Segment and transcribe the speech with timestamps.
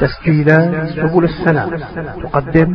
[0.00, 1.70] تسجيلات سبل السلام.
[2.22, 2.70] تقدم.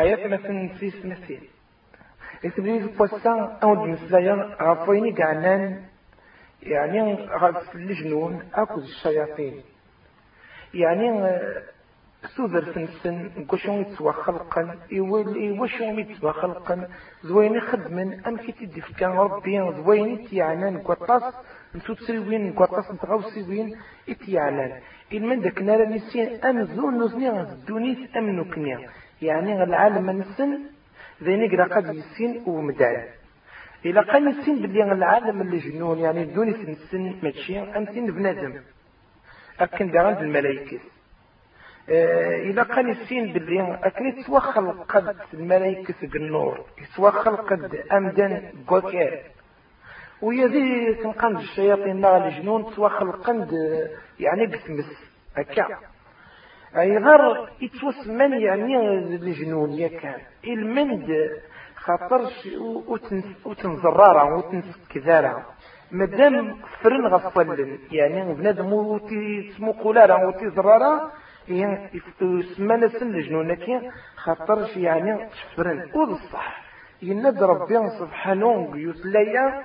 [0.00, 1.42] ayat مثلا في سنتين
[2.44, 5.84] إتبليز بوسان أو المسلايا غفويني قعنان.
[6.62, 9.62] يعني غف الجنون أكو الشياطين.
[10.74, 11.10] يعني
[12.26, 16.88] سوذر سنسن كوشون يتسوى خلقا يوشون يتسوى خلقا
[17.22, 21.34] زوين خدمن أم كي تدي كان ربي زوين تيعنان قطاس
[21.74, 23.76] نسو تسوين قطاس نتغوسيوين
[24.08, 24.72] اتيعنان
[25.12, 27.28] من داك نارا نسين أم زون نزني
[27.68, 28.78] دونيت أم نكنيا
[29.22, 30.50] يعني العالم نسن
[31.22, 33.04] ذيني قرا قد يسين ومدان
[33.86, 38.52] إلا قال يسين باللي العالم اللي جنون يعني دوني سنسن ماشي أمسين بنادم
[39.60, 40.99] أكن داران الملائكة آه،
[41.90, 49.20] إلا قال يسين باللي أكن يتوخل قد الملائكة النور يتوخل قد أمدان قوكار
[50.22, 53.50] ويا ذي كنقند الشياطين نار الجنون توخل قند
[54.20, 54.90] يعني بسمس
[55.36, 55.66] هكا.
[56.76, 61.30] أي غير يتوسمن يعني الجنون يكان المند
[61.76, 62.48] خاطرش
[63.44, 65.46] وتنزرارة وتنسكذارة.
[65.90, 70.50] مادام فرن غفلن يعني بنادم وتي سمو قولارة وتي
[71.50, 71.90] زرارة
[72.22, 76.62] يسمى سن الجنون كي خاطرش يعني تفرن وبصح
[77.02, 79.64] يناد ربي سبحانه يسليا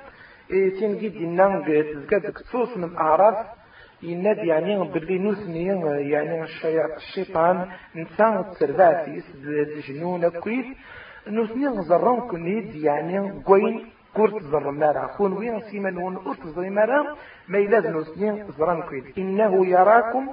[0.79, 3.37] تنجي دينا تزكى تكسوس من أعراف.
[4.03, 5.65] يناد يعني باللي نوثني
[6.11, 6.43] يعني
[6.97, 7.67] الشيطان.
[7.95, 10.65] نسان ترباتي الجنون كويس
[11.27, 17.15] نوثني غزران كنيد يعني قوين كورت زر مارا خون وين سيمن ون أرت زر مارا
[17.47, 20.23] ما يلازم نوثني زران كويد إنه يراكم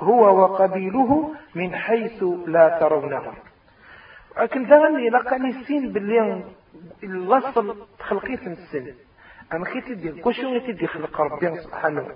[0.00, 3.34] هو وقبيله من حيث لا ترونهم
[4.38, 6.44] لكن دغني لقاني السين باللي
[7.02, 8.94] الوصل خلقيت السن.
[9.52, 12.08] أنا خيتي دي كوشو تدي خلق ربي سبحانه.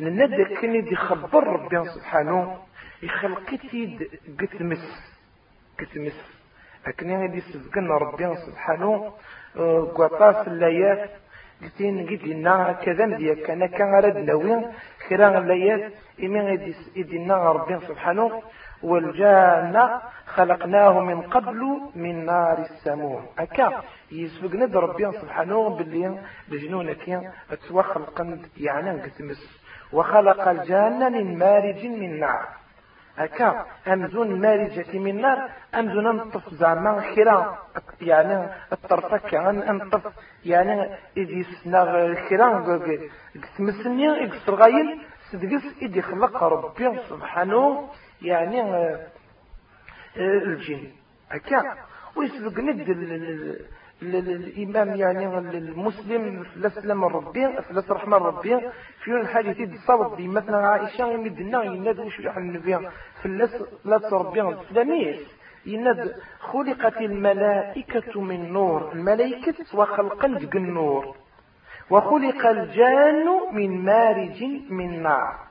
[0.00, 2.58] لندى كان يدي خبر ربي سبحانه
[3.02, 4.10] يخلق تيد
[4.40, 4.84] قتمس.
[5.80, 6.40] قتمس.
[6.86, 9.12] لكن يدي سبقنا ربي سبحانه
[9.94, 11.10] قطاس اللايات
[11.62, 14.66] قلتين قد لنا كذا مديا كان كان رد نوي
[15.08, 16.46] خيران اللايات إمين
[16.96, 18.42] يدي لنا ربي سبحانه
[18.82, 21.60] والجنة خلقناه من قبل
[21.94, 23.82] من نار السموم أكا
[24.12, 26.18] يسبقنا ربي سبحانه باللي
[26.48, 27.04] بجنونك
[27.50, 27.84] تسوى
[28.56, 29.60] يعني قتمس
[29.92, 32.59] وخلق الجنة من مارج من نار
[33.20, 37.58] هكا أمزون مارجة من نار أمزون أنطف زعما خيرا.
[38.00, 40.12] يعني الطرفة كان أنطف
[40.44, 42.80] يعني إذا سنا خيرا
[43.56, 45.00] تمسني إكسر غايل
[45.30, 47.88] سدقس إذا خلق ربي سبحانه
[48.22, 49.06] يعني آه،
[50.16, 50.88] الجن.
[51.30, 51.62] هكا.
[52.16, 52.80] ويسبق ند
[54.02, 58.60] الإمام يعني المسلم فلسلم ربي فلس رحمة ربي
[59.04, 59.56] في الحديث
[60.16, 62.88] دي مثلا عائشة يمدنا يناد وش يحن النبي.
[63.22, 65.16] فلس لا تربي الإسلامية
[65.66, 68.92] يناد خلقت الملائكة من نور.
[68.92, 71.16] الملائكة وخلقا النور.
[71.90, 75.49] وخلق الجان من مارج من نار.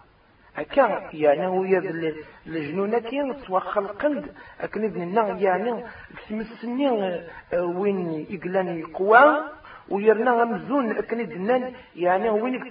[0.55, 2.15] هكا يعني هو يد
[2.47, 4.25] الجنون كي توخى القلب
[4.61, 5.83] اكن ابننا يعني
[6.29, 9.43] سمسني آه، وين يقلان يقوى
[9.89, 12.65] ويرنا مزون اكن ابننا يعني وين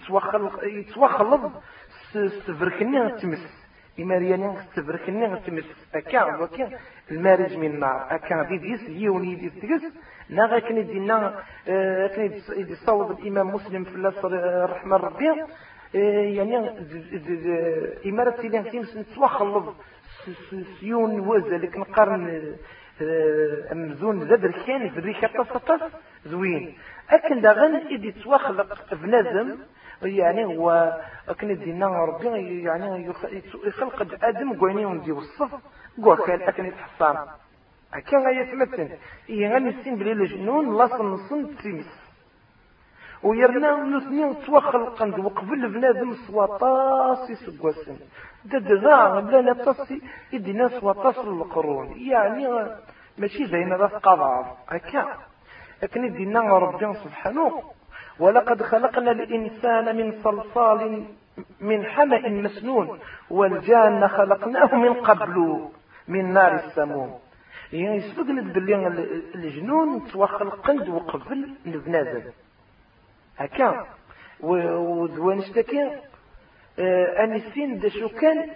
[0.63, 1.53] يتوخلض
[2.17, 3.69] استفركني تمس
[4.01, 5.65] إمارياني استفركني تمس
[5.95, 6.71] هكا وكا
[7.11, 9.93] المارج من النار هكا ديس يوني ديس تقس
[10.31, 10.57] ناغا
[11.69, 14.13] آه، كان يصوب الإمام مسلم في الله
[14.65, 15.47] الرحمن ربي إيه،
[15.95, 16.71] يعني
[18.07, 19.75] إمارة تيلان تيمس نتوخلض
[20.81, 22.57] سيون وزا لك نقارن
[23.73, 25.83] أمزون زاد ركان في الريكة تصطف
[26.27, 26.79] زوين
[27.11, 29.59] أكن داغن إدي تواخلق بنادم
[30.03, 30.97] يعني هو
[31.29, 33.13] أكن دينا ربي يعني
[33.65, 35.55] يخلق آدم قويني وندي وصف
[36.05, 37.17] قوة كان أكن يتحصان
[37.95, 38.53] أكن غاية
[39.29, 41.98] إيه غني السين بلي الجنون لاصن نصن تيمس
[43.23, 47.97] ويرنا نثني توخلقن وقبل بنادم سواطاس يسقوسن
[48.45, 52.49] ددغا بلا لا تصي يدينا سواطاس القرون يعني
[53.19, 54.57] ماشي زين راس قضاء.
[54.69, 55.17] هكا.
[55.83, 57.63] لكن يدينا ربي سبحانه.
[58.21, 61.05] ولقد خلقنا الإنسان من صلصال
[61.61, 62.99] من حمأ مسنون.
[63.31, 65.69] والجان خلقناه من قبل
[66.09, 67.19] من نار السموم.
[67.73, 68.87] يعني يسبقنا باللي
[69.35, 72.23] الجنون توخلقن وقبل البنادم
[73.39, 73.87] هكا.
[74.41, 75.91] ودوان اشتكي
[76.79, 78.51] آه، أنسين دا شو كان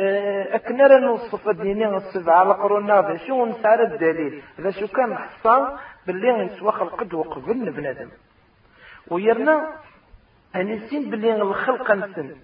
[0.00, 3.16] آه، أكنا راه نوصف ديني السبعة القرون هذا.
[3.16, 5.76] شو نسعر الدليل؟ إذا شو كان حصان
[6.06, 8.08] باللي يسوى خلقد وقبل بنادم
[9.10, 9.72] ويرنا
[10.56, 12.36] أنسين باللي الخلق نسن.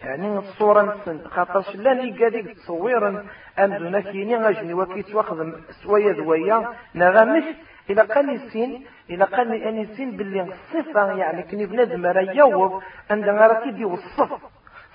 [0.00, 1.28] يعني الصورة نسن.
[1.28, 3.26] خاطرش لاني قاديك تصويرا.
[3.58, 5.52] أمدونا كيني غاجني وكيت واخذ
[5.82, 7.44] سوية ذويا نغمش
[7.90, 13.46] إلى قال السين إلى قال أن السين باللي الصفة يعني كني بنادم راه يوض عندما
[13.46, 14.30] راه تيدي والصف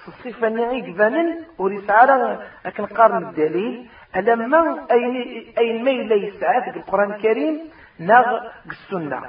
[0.08, 5.16] الصفة نعيق فانن وريس على لكن قارن الدليل ألما أين
[5.58, 7.60] أين ما يسعى في القرآن الكريم
[8.00, 9.22] ناغ السنة.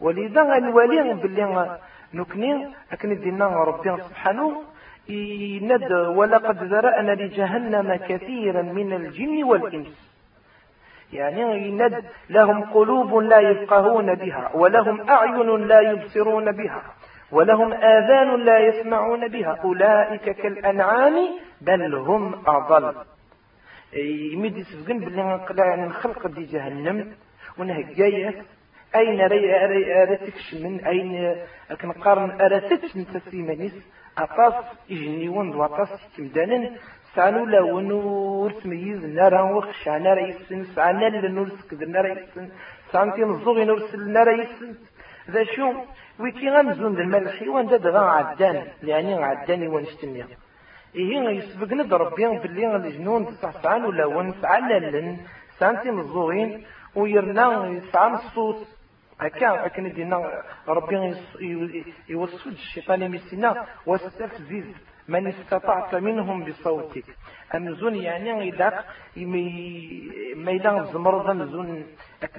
[0.00, 1.78] ولذا غنولي باللي
[2.14, 4.62] نكني لكن دينا ربي سبحانه
[5.08, 10.13] يند ولقد ذرأنا لجهنم كثيرا من الجن والإنس.
[11.14, 16.82] يعني يند لهم قلوب لا يفقهون بها ولهم أعين لا يبصرون بها
[17.32, 19.58] ولهم آذان لا يسمعون بها.
[19.64, 21.14] أولئك كالأنعام
[21.60, 22.94] بل هم أضل.
[24.32, 27.12] يمد يسفقن بالله يعني نخلق دي جهنم
[27.58, 28.42] ونهجاية
[28.96, 30.16] أين أرى
[30.62, 31.36] من أين؟
[31.80, 33.74] كنقارن أرى تكشن تسيمانيس
[37.16, 42.48] أطاس إجنيون وأطاس تمدانن سعنو لون ورسميز نارا وخشع نارا يسن سعنا لنرسك نارا يسن
[42.92, 44.74] سعنتي نزوغي نرسل نارا يسن
[45.30, 45.72] ذا شو؟
[46.20, 50.24] ويكي غمزون الملح وان داد غا عدان يعني عداني ونشتني
[50.94, 55.16] إيه يسبق ربي باللي الجنون تصحصعان ولا ون سعنا
[55.58, 56.64] سعنتي نزوغين
[56.94, 58.66] ويرنا يسعى الصوت.
[59.20, 61.14] هكا أكن دينا ربي
[62.08, 67.04] يوصد الشيطان مسنا واستفزز من استطعت منهم بصوتك.
[67.54, 68.84] أمزون يعني إذا
[70.36, 71.86] ما إذا زمرض أمزون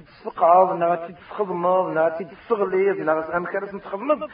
[0.08, 4.30] تسقعض نا تتخضمض نا تتسغليض نا أمكارس نتخضمض.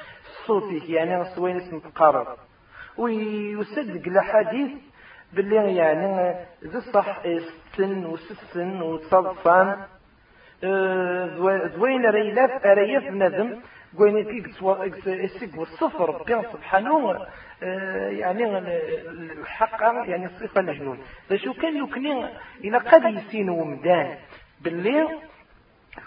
[0.47, 2.27] صوتك يعني سوين نتقارب
[2.97, 4.71] ويصدق الأحاديث
[5.33, 9.77] باللي يعني ذي الصح ستن وسسن وتصدفان
[11.75, 13.61] زوين ريلاف ريف بنادم.
[13.97, 14.47] قوين كيك
[15.57, 17.27] والصفر ربي سبحانه آه،
[17.61, 18.57] يعني
[19.39, 20.97] الحق يعني الصفة الجنون
[21.29, 22.25] فشو كان يكني
[22.63, 24.17] إلى قد يسين ومدان.
[24.61, 25.07] باللي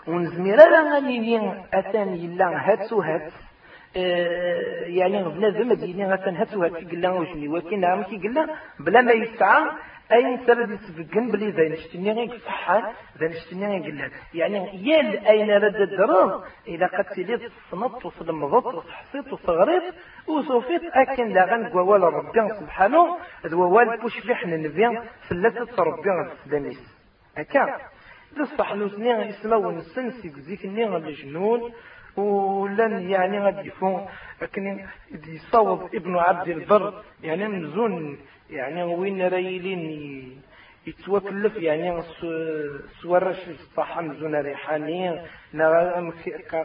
[0.06, 3.32] ونزمير غني أتاني يلا هاتسو هات
[3.96, 8.48] آه، يعني بنادم ديني غتن هاتسو هات كي قلنا وجني ولكن نعم كي قلنا
[8.80, 9.62] بلا ما يسعى
[10.12, 12.82] أين سرد يسبقن بلي ذا نشتني غير صحان
[13.18, 19.32] ذا نشتني غير قلنا يعني يال أين رد الدرام إذا قد تليت صنط وصلمضت وصحصيت
[19.32, 19.94] وصغريت
[20.28, 26.82] وصوفيت أكن لا غن قوال ربي سبحانه الوال بوش فيحنا نبيان ثلاثة ربي السلاميس
[27.38, 27.78] أكا.
[28.36, 31.72] لصح نوثني إسمه ونسنسي زيك النيغ الجنون
[32.16, 34.06] ولن يعني غادي يفون
[34.42, 34.86] لكن
[35.28, 38.18] يصوب ابن عبد البر يعني نزون
[38.50, 40.44] يعني وين رايلين
[40.86, 42.02] يتوكلف يعني
[43.02, 45.20] سورش الصحة مزون ريحاني.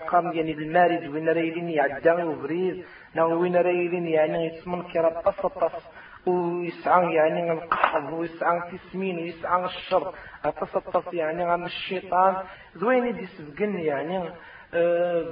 [0.08, 2.86] قام يعني المارد وين رايلين يعدى وبريد
[3.18, 5.88] وين رايلين يعني يسمن كرا قصطس
[6.26, 10.14] ويسعى يعني القحض ويسعى تسمين ويسعى الشر.
[10.46, 12.36] أتصطف يعني عن الشيطان.
[12.78, 13.28] ذوين يدي
[13.86, 14.30] يعني.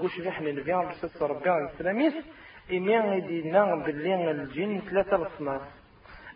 [0.02, 2.14] قوش ريحنا نبيان بسط ربي السلاميس
[2.72, 5.62] إميان يدينا باللي الجن ثلاثة الأصناف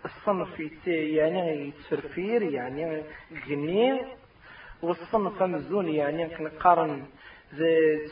[0.05, 3.03] الصنف يعني يتفرفير يعني
[3.47, 4.01] جني
[4.81, 7.05] والصنف مزون يعني كنقارن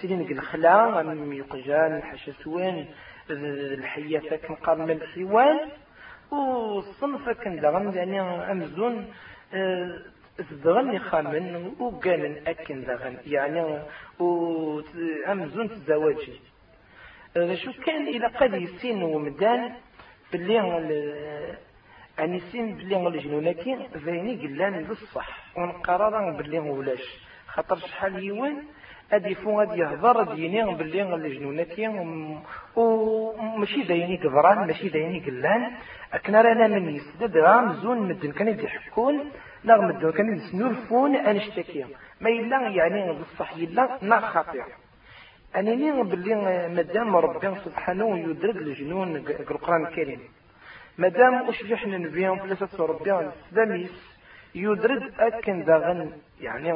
[0.01, 2.85] سيدين الخلا من يقجان الحشسوان
[3.29, 5.59] الحياة كنقارن الحيوان
[6.31, 9.13] والصنف كان دغن يعني أمزون
[10.49, 13.83] تدغن خامن وقال أكن دغن يعني
[14.19, 16.33] وأمزون تزواجي
[17.53, 19.71] شو كان إلى قد يسين ومدان
[20.31, 20.59] باللي
[22.19, 25.29] أني سين بلي الجنوناكي ذيني قلان للصح.
[25.57, 27.05] ونقرر بلي ولاش.
[27.47, 28.63] خاطر شحال يوان
[29.11, 31.87] أدي فو ادي يهضر ديني بلي الجنوناكي
[32.75, 35.71] وماشي دايني قدران ماشي دايني قلان.
[36.13, 38.31] اكنا رانا من يسدد رام زون مدن.
[38.31, 39.31] كان يضحكون
[39.63, 41.85] لا مدن كان يسنورفون انشتكي
[42.21, 44.61] ما يلا يعني بالصح يلا نا خاطئ
[45.55, 46.35] أنني بلي
[46.75, 50.21] مادام ربي سبحانه يدرك الجنون القرآن الكريم.
[50.97, 54.19] مادام أشبح نبيهم ثلاثة ربي السلاميس
[54.55, 56.11] يدرد أكن داغن
[56.41, 56.71] يعني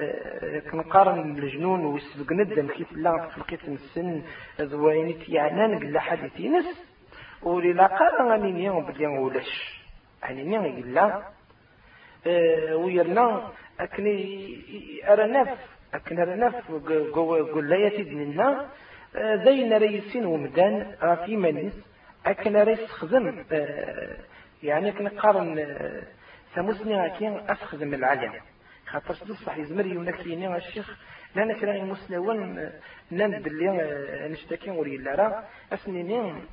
[0.00, 4.22] آه، كنقارن الجنون ويسبق ندم كيف لا في القيت السن
[4.60, 6.84] ذوينيت يعني نقل حديثي نس
[7.42, 9.83] ولي لا قارن غني نيهم بلي ولاش.
[10.32, 11.22] نيهم قلا
[12.26, 15.58] آه، ويرنا أكني أرى نف
[15.94, 16.44] أكن
[17.14, 18.68] قول لا يتد منا
[19.14, 21.72] داين ريسين ومدان في منيس
[22.26, 23.44] أكن ريس خدم
[24.62, 25.76] يعني كنقارن
[26.54, 28.32] ثموسني أكين أسخدم العلم
[28.86, 30.98] خاطر بصح يزمر يونكيني الشيخ.
[31.34, 32.70] لأن كرا المسلمون
[33.10, 33.68] نان بلي
[34.30, 35.44] نشتكي وري لا راه.
[35.72, 36.44] أسنينين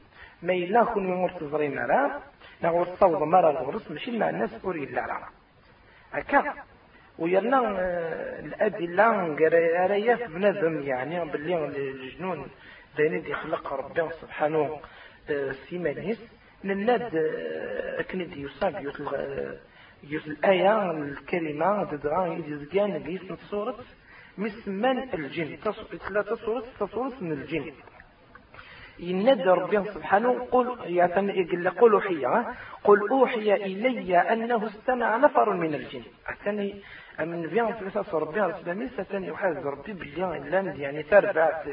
[0.41, 2.21] ما إلا كون مرتزرين راه.
[2.63, 5.27] نغور صوض مرة الغرس ماشي مع الناس وري لا راه.
[6.11, 6.53] هكا.
[7.19, 7.59] ويرنا
[8.39, 9.35] الأدلة
[9.87, 12.47] رايا بنادم يعني باللي الجنون
[12.97, 14.79] داين يخلق ربي سبحانه
[15.69, 16.19] سيمانيس.
[16.63, 17.15] نناد
[17.99, 18.83] أكند يصاب
[20.03, 23.79] يوت الآية الكلمة ددغا يدزقان قيس صورة
[24.37, 25.57] مسمان الجن
[26.07, 26.35] ثلاثة
[26.85, 27.71] صورة من الجن.
[29.01, 32.25] ينادى ربي سبحانه قل يقول قل أوحي
[32.83, 36.03] قل أوحي إلي أنه استمع نفر من الجن.
[36.27, 36.81] أتاني
[37.19, 41.63] من فيان ثلاثة ربي الإسلامي ستاني يحاز ربي باللي لاند يعني تربع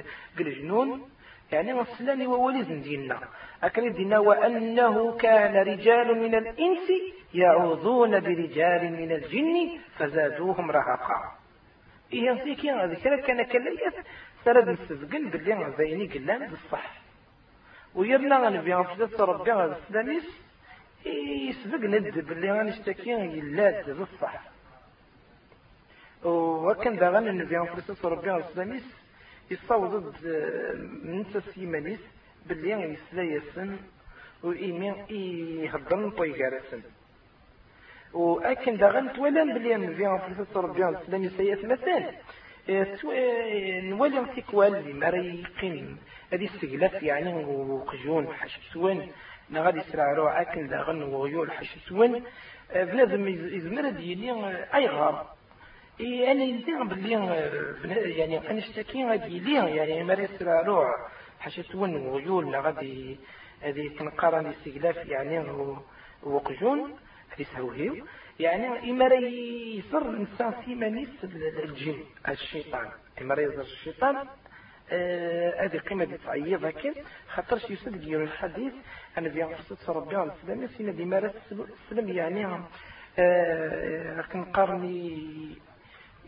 [0.41, 1.09] الجنون
[1.53, 3.19] يعني وصلاني ووليز ديننا.
[3.63, 6.89] أكن دينا وأنه كان رجال من الإنس
[7.35, 11.33] يعوذون برجال من الجن فزادوهم رهقا.
[12.13, 13.95] إيه نسيكي ذكرى كان كليت
[14.45, 17.08] سرد نستزقن باللي زيني قلان بالصح.
[17.95, 20.25] ويرنا غنبي غنفدت ربي غنسلاميس
[21.07, 24.35] يسبق ند باللي غنشتكي يلاد بالصح
[26.25, 28.87] وكان دا غنبي غنفدت ربي غنسلاميس
[29.51, 30.15] يصوض
[31.05, 32.01] من سيمانيس
[32.47, 33.77] باللي يسلا يسن
[34.43, 34.95] وإيمين
[35.65, 36.83] يهضر طيقارسن
[38.13, 38.89] وأكن دا
[39.55, 42.15] باللي نبي غنفدت ربي غنسلاميس سيئة مثال
[42.69, 45.97] نولي تيكوال اللي
[46.33, 49.09] هذه السجلات يعني وقجون حشتوان
[49.51, 52.23] نغادي يسرع روح أكن داغن وغيول حشتوان
[52.75, 55.27] بنادم يزمر ديالي أي غار.
[56.01, 57.13] إيه أنا يزيغ باللي
[58.19, 60.89] يعني أنا اشتكي غادي لي يعني مري يسرع روح
[61.41, 63.19] حشتوان وغيول غادي
[63.61, 65.39] هذه كنقارن الاستغلاف يعني
[66.23, 66.97] وقجون.
[67.31, 68.07] هذه سهوهيو.
[68.39, 72.89] يعني إما يصر الإنسان سيمانيس الجن الشيطان.
[73.21, 76.95] إما يصر الشيطان هذه آه قيمة تعيض لكن
[77.29, 78.73] خاطرش يسد ديال الحديث.
[79.19, 82.47] أنا في قصة ربي عليه السلام سينا دي مارس السلام يعني
[83.19, 85.57] آه كنقارني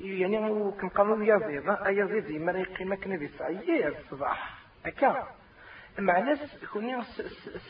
[0.01, 5.29] يعني كنقارنو يزيد يزيد ديما قيمة كنا بيسعيد الصباح هكا
[6.01, 6.85] مع ناس يكون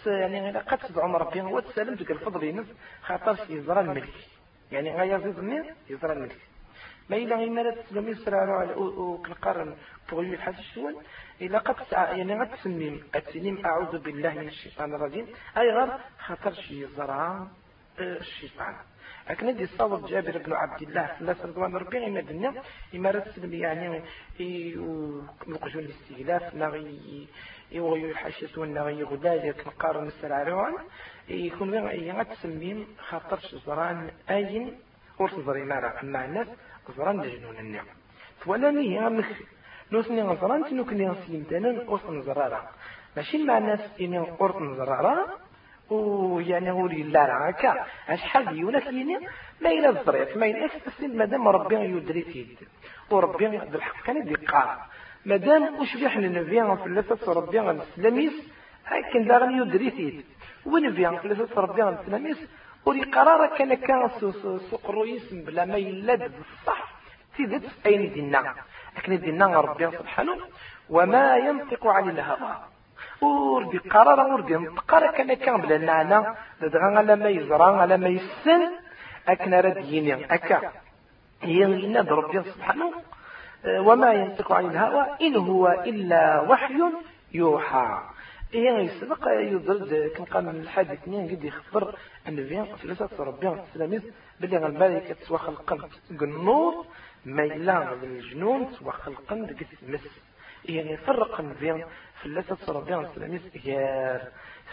[0.06, 2.66] يعني قد تدعو ربي هو تسلم تلك الفضل ينس
[3.02, 4.14] خاطرش يزرى الملك.
[4.72, 6.36] يعني غا يزيد مني يزرى الملك.
[7.10, 9.76] ما إلا غير مرات لم يسرع على وكنقارن
[10.12, 10.96] بغيو الحاج الشوال
[11.40, 15.26] إلا قد يعني غد تسميم التنيم أعوذ بالله من الشيطان الرجيم.
[15.56, 17.46] أي غير خاطر شي زرع
[17.98, 18.76] الشيطان.
[19.30, 22.62] لكن هذه الصور جابر بن عبد الله ثلاثة رضوان ربي غير مدنيا
[22.94, 23.10] إما
[23.60, 24.02] يعني
[25.48, 27.28] يوقجون الاستغلاف نغي
[27.72, 30.74] الحشيس والنغي غداجة كنقارن السرع روان
[31.28, 34.78] يكون غير تسميم خاطر زران أين
[35.18, 36.48] ورس زرينارا أما الناس
[36.96, 37.86] زران لجنون النعم.
[38.40, 39.26] فولاني هي مخ
[39.92, 42.60] نوسني غزران تنو كني غسيم تنن أوصن زرارا
[43.16, 45.16] ماشي مع الناس إني أورطن زرارا
[45.90, 49.18] ويعني هو لا راكا أشحال ديونا كيني؟
[49.60, 52.58] ما إلى الزريت ما إلى تسلم مادام ربي يدري تيد
[53.10, 54.78] وربي بالحق كان يدقى
[55.24, 55.62] مادام
[56.16, 58.32] لنبيا في اللفة ربي الإسلاميس
[58.86, 60.24] هكذا داغن يدري تيد
[60.66, 62.38] ونبيا في اللفة ربي الإسلاميس
[62.86, 64.08] وري قرار كان كان
[64.70, 66.92] سوق الرئيس بلا ما يلد بالصح
[67.36, 68.54] تيدت أين دينا
[68.96, 70.36] لكن دينا ربي سبحانه
[70.90, 72.54] وما ينطق عن الهوى.
[73.20, 78.62] ور بقرار ور بنطقر كان كان بلا نعنا دغا على ما يزرع على ما يسن
[79.28, 80.72] أكنا رديني أكا.
[81.44, 82.92] يغينا ربي سبحانه
[83.66, 86.74] وما ينطق عن الهوى إن هو إلا وحي
[87.32, 88.02] يوحى.
[88.54, 91.94] إيه يسبق يضرد كم قال من الحادث اثنين قد يخبر
[92.28, 94.02] أن فيان ثلاثة ربي التلاميذ
[94.40, 95.78] بلي الملائكة تسوى خلقا
[96.10, 96.86] النور
[97.24, 100.00] ما يلا الجنون تسوى خلقا قد مس
[100.64, 101.84] يعني فرق فيان
[102.24, 104.20] ثلاثة ربي التلاميذ يا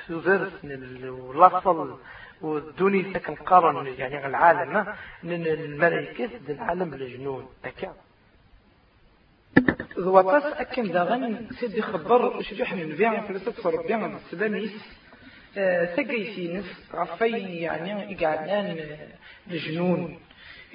[0.08, 0.66] سوزرس
[1.04, 1.98] واللفظ
[2.42, 7.48] والدوني سكن قارن يعني العالم من الملائكة العالم الجنون.
[9.98, 14.72] أكا ضوطاس أكن داغن سيدي خبر شجح من بيع فلسفة ربيع السلاميس
[15.96, 18.78] سجي سينس غفي يعني إقعدان
[19.52, 20.20] الجنون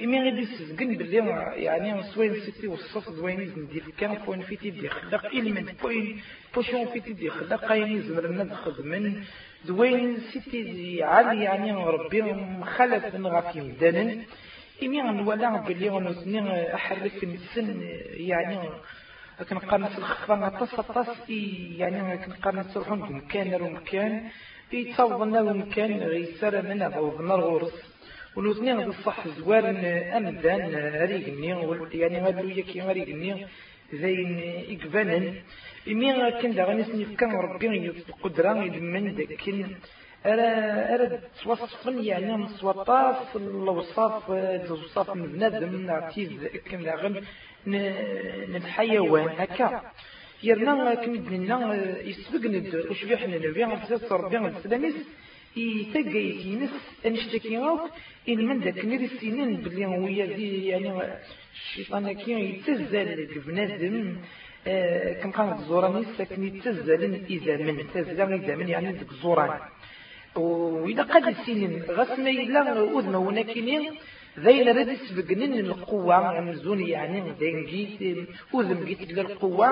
[0.01, 1.17] إمي غادي سزقن باللي
[1.57, 6.21] يعني سوين سيتي وصف دوين ندير كان فوين في تيدي خلق إلمن فوين
[6.55, 9.25] بوشون في تيدي خلق قايني زمرنا نخدمن
[9.65, 12.23] دوين سيتي عالي يعني ربي
[12.63, 14.23] مخلف من غفي مدانن
[14.83, 18.59] إمي غنولا باللي غنوزني أحرك السن يعني
[19.51, 21.31] كنقارن في الخفة طاس طاس
[21.77, 24.29] يعني كنقارن تروحون مكان ومكان
[24.73, 25.91] يتصوضنا ومكان
[26.23, 27.93] يسار من عوضنا الغرس.
[28.37, 29.65] ونوثني غد الصح زوار
[30.17, 30.63] أمدان
[31.11, 31.49] ريقني
[32.01, 33.47] يعني غادلو يكي ريقني
[33.93, 34.31] زين
[34.73, 35.19] إقبانا
[35.89, 39.67] إمي كان داغا نسني كان ربي القدرة يدمن داكن
[40.27, 40.49] أرى
[40.95, 46.31] أرى توصفن يعني مصوطاف الوصاف الوصاف من بنادم نعتيز
[46.71, 47.15] كان داغن.
[47.67, 49.83] الحيوان هكا.
[50.43, 51.59] يرنا كمدنا
[52.11, 54.95] يسبق ند وش بيحنا نبيع فساد ربي السلاميس
[55.57, 56.75] يتقى يتينس
[57.07, 57.91] انشتكي غوك
[58.29, 60.91] إن من ذاك نري السنين بلي هو يدي يعني
[61.55, 64.17] الشيطان كي يتزال بنادم
[64.67, 69.61] آه كم قال الزوراني ساكن يتزال إذا من تزال إذا من يعني ذاك الزوران
[70.37, 73.85] وإذا قد السنين غس ما يلا أذن ونكينين
[74.39, 78.01] ذين رد سبقنن القوة مزون يعني ذين جيت
[78.55, 79.69] أذن جيت للقوة.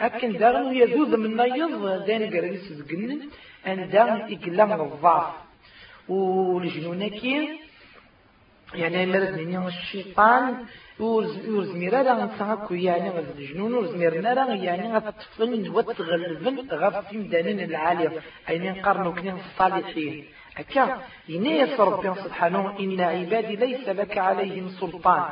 [0.00, 3.20] أكن داغن يذوذ من نيض ذين قرد سبقنن
[3.66, 5.34] أن داغن إقلام الضعف
[6.08, 7.48] والجنونكي
[8.74, 10.54] يعني مرد من الشيطان
[11.00, 18.12] ورزمير راه نتعكو يعني غد الجنون ورزميرنا راه يعني غتفن وتغلبن غف في مدانين العالية.
[18.48, 20.24] أين نقارنو كنين الصالحين.
[20.58, 22.78] هكا ينيس ربي سبحانه.
[22.80, 25.30] إن عبادي ليس لك عليهم سلطان.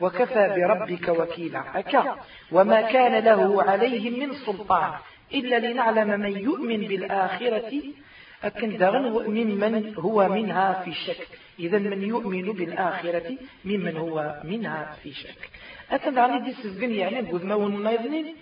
[0.00, 1.62] وكفى بربك وكيلا.
[1.78, 2.16] هكا
[2.52, 4.92] وما كان له عليهم من سلطان.
[5.34, 7.72] إلا لنعلم من يؤمن بالآخرة.
[8.44, 9.04] أكن دغن
[9.38, 11.28] ممن هو منها في شك.
[11.58, 13.28] إذا من يؤمن بالآخرة
[13.64, 15.50] ممن هو منها في شك.
[15.90, 18.34] أكن دغن دي سزقن يعني قد ما ونماذنين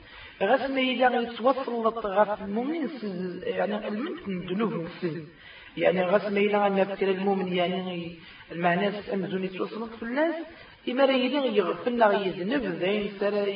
[0.42, 2.88] غسل إذا يتوصل غف المؤمن
[3.42, 5.26] يعني المنت ذنوب مسلم
[5.76, 8.17] يعني غسل إذا نفتر المؤمن يعني
[8.52, 10.35] المعنى أمزون يتوصل في الناس
[10.89, 13.49] إما راه يدين يغفلنا يذنب ذين سر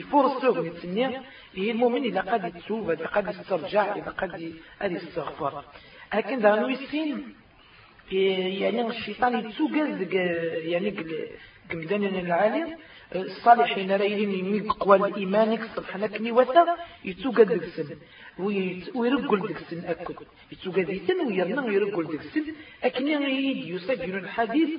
[0.00, 1.06] يفور السوق نتسنى
[1.54, 5.64] هي المؤمن إذا قد يتوب إذا قد يسترجع إذا قد يستغفر.
[6.14, 7.34] لكن ذا نويسين
[8.12, 9.70] يعني الشيطان يتسوق
[10.72, 10.90] يعني
[11.70, 12.76] قمدان العالم.
[13.14, 17.96] الصالحين رايين يقوى الإيمان يكسر حنكني وثا يتوقع دكسن.
[18.94, 20.16] ويرقل دكسن أكد
[20.52, 22.44] يتوقع ديتن ويرنا ويرقل دكسن.
[22.84, 24.70] أكني يد يسجل الحديث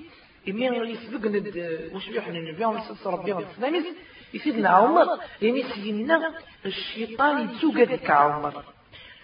[0.49, 1.47] إمين يسبق ند
[1.93, 3.85] وش بيحنا نبيهم سلسة ربيهم السلاميس
[4.33, 5.07] يسيدنا عمر.
[5.41, 6.33] يعني سيدنا
[6.65, 8.63] الشيطان يتوقع دك عمر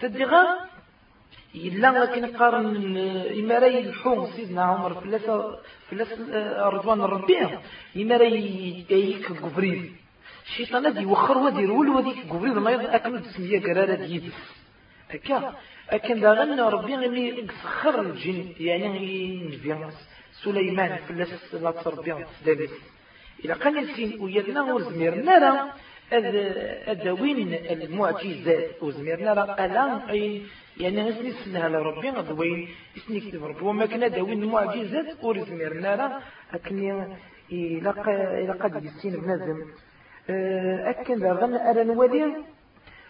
[0.00, 0.44] تدغى
[1.54, 2.96] إلا كي نقارن
[3.40, 5.26] إماري الحوم سيدنا عمر فلاس
[5.90, 6.12] فلاس
[6.74, 7.60] رضوان الربيع
[7.96, 9.92] إماري يك قبريل.
[10.46, 14.38] الشيطان هذي وخر ودي رول وديك قبريل ما يضل أكل تسمية قرارة ديدس
[15.10, 15.54] هكا
[15.90, 18.88] أكن دا غنى ربي غني سخر الجن يعني
[19.46, 19.74] نبي
[20.42, 22.70] سليمان فلاس لا تربيع تسدالس
[23.44, 25.52] إلا كان يسين ويدنا ورزمير نرى
[26.92, 28.82] أدوين المعجزات.
[28.82, 29.84] وزميرنا راه ألا
[30.80, 33.64] يعني غسني سنها لربي غدوين إسني كتب ربي.
[33.64, 36.20] وما كنا داوين المعجزات ورزميرنا راه
[36.54, 37.16] أكني
[37.52, 39.58] إلا قد يسين بنادم.
[40.90, 42.36] أكن ذا غن أرى نولي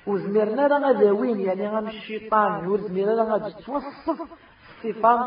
[0.07, 2.67] وزميرنا راه غداوين يعني غن الشيطان.
[2.67, 4.19] وزميرنا راه غادي توصف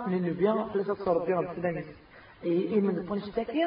[0.07, 1.83] من النبي ثلاثة ربي غد
[2.45, 3.63] إيمن بونشتاكي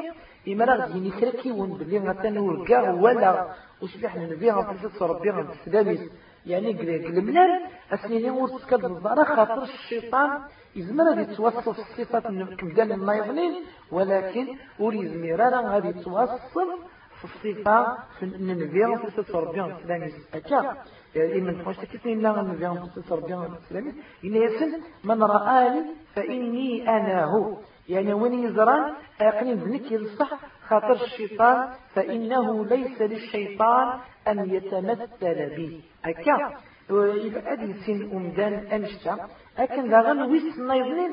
[0.49, 3.55] إما راه ديني كركيون بلي غاتا نوركا ولا.
[3.83, 6.01] وشبح نبي غنفلسس ربي غنفسداميس
[6.47, 10.41] يعني قلملال أسنيني ورسكاد الضارة خاطر الشيطان
[10.77, 12.23] يزمر غادي توصف الصفات
[12.59, 13.55] كمدان النايضنين
[13.93, 14.47] ولكن
[14.79, 16.41] وريزمير راه غادي يتوصف
[17.21, 20.77] في الصفة في النبي غنفلسس ربي غنفسداميس أكا؟
[21.17, 25.83] إمن بونشتاكي سنين لا غنبي غنفلسس ربي غنفسداميس إن يسن من رآني
[26.15, 27.57] فإني أنا هو.
[27.89, 30.39] يعني وين يزران أقنين بنك يلصح
[30.71, 35.81] خاطر الشيطان فإنه ليس للشيطان أن يتمثل به.
[36.05, 36.37] أكا
[37.53, 39.15] أدي سن أمدان أمشتا
[39.59, 41.13] أكن ذا غن ويس نايضنين.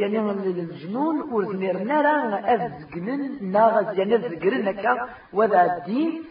[0.00, 2.16] يعني الجنون ورزنير نارا
[2.54, 6.22] أزقنن ناغز يعني أزقرن أكا وذا الدين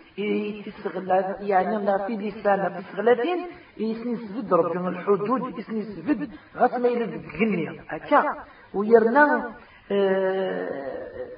[1.51, 3.39] يعني لا في لسان في سغلتين
[3.77, 6.89] يسني سبد ربي الحدود يسني سبد غاس ما
[7.39, 8.21] جنيا هكا
[8.73, 9.25] ويرنا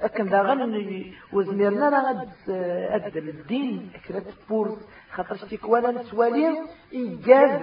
[0.02, 2.26] أكن داغن وزميرنا راه
[2.96, 4.78] أد الدين كرات بورس
[5.12, 6.58] خاطر شتيك ولا نسوالي
[6.92, 7.60] إيجاز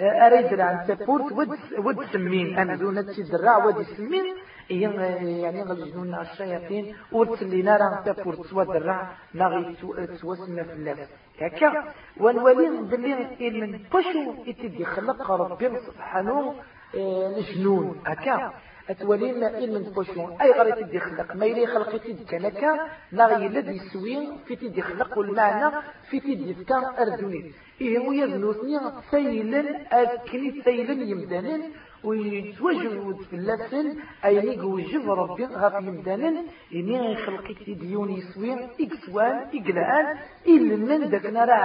[0.00, 1.32] أريد عن تبورس
[1.78, 2.58] ود سمين.
[2.58, 4.24] أمزونة تدرع ود سمين
[4.70, 9.76] يعني غلجنون الشياطين ورسلينا راه تبورس ودرع ناغي
[10.20, 11.08] توسنا في اللفظ
[11.40, 11.84] هكا
[12.20, 16.54] ونولي بلي من بشو يتدي خلق ربي سبحانه
[16.94, 18.52] الجنون هكا.
[18.90, 21.36] أتولي ما إل من بوشون أي غير تدي خلق.
[21.36, 22.72] ما يلي خلق تدي كنكا
[23.12, 25.76] لا الذي يسوي في تدي خلق والمعنى
[26.10, 28.78] في تدي فكا أردوني إيه هو يزنوثني
[29.10, 31.62] سيلا أكني سيلا يمدانين
[32.04, 33.86] ويتوجد في اللسن
[34.24, 36.36] أي يوجب ربي غاف يمدانن
[36.74, 40.06] إني خلقك ديون يسوي إكسوان إقلعان
[40.48, 41.60] إلا من ذاك نرى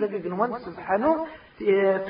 [0.00, 1.26] ذاك جنوان سبحانه.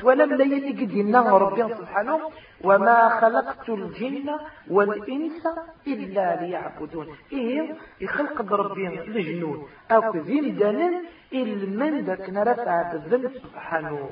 [0.01, 2.19] تولم لا يتقدنا ربي سبحانه
[2.63, 4.29] وما خلقت الجن
[4.69, 5.43] والإنس
[5.87, 7.07] إلا ليعبدون.
[7.33, 9.59] إيه يخلق بربي الجنود
[9.91, 10.93] أو كذين دانن
[11.33, 14.09] إلا من ذاك نرى عبدن سبحانه.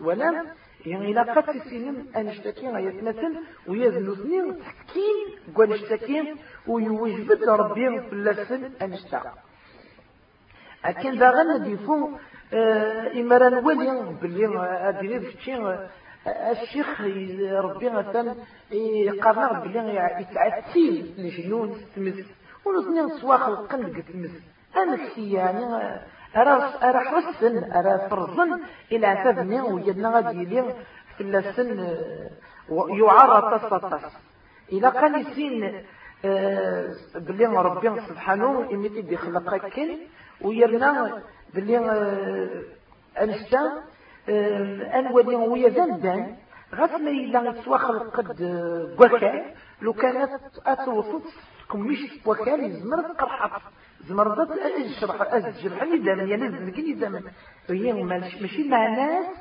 [0.00, 0.46] ولم
[0.86, 3.32] يعني إلا قد تسينم أن اشتكي يتمثل
[3.68, 5.16] ويزنو سنين تحكين
[5.54, 6.34] قول اشتكي
[6.66, 9.30] ويوجبت ربي في اللسن أن اشتكي
[10.84, 12.10] أكن ذا غنى ديفو
[12.54, 14.46] آه إمران ولي باللي
[14.88, 15.78] أدري بشتي
[16.26, 17.00] الشيخ
[17.52, 18.34] ربي مثلا
[19.22, 22.14] قرر باللي يتعتيل لجنون تمس.
[22.66, 24.30] ونصني سواخ القلب تمس.
[24.76, 25.64] أنا يعني
[26.36, 28.60] أرى أرى حسن أرى فرزن
[28.92, 30.62] إلى عتبني وجدنا غادي
[31.16, 31.96] في اللسن
[33.00, 34.16] يعرى تصطس
[34.72, 35.82] إلى قال سين
[37.14, 39.98] بلي ربي سبحانه إمتي دي خلق كل
[40.40, 41.22] ويرنا
[41.54, 41.78] بلي
[43.22, 43.82] أنشتا
[44.98, 46.36] أنولي ويا ذنبان
[46.74, 48.36] غاس ما إلا يتسوى خلق قد
[48.98, 50.30] بوكا لو كانت
[50.66, 51.22] أتوسط
[51.70, 53.62] كميش بوكا يزمر قرحط
[54.08, 57.22] زمرضت الشرح الجرح اللي دام يا نزل كي دام
[57.70, 59.39] هي ماشي معناه إيمي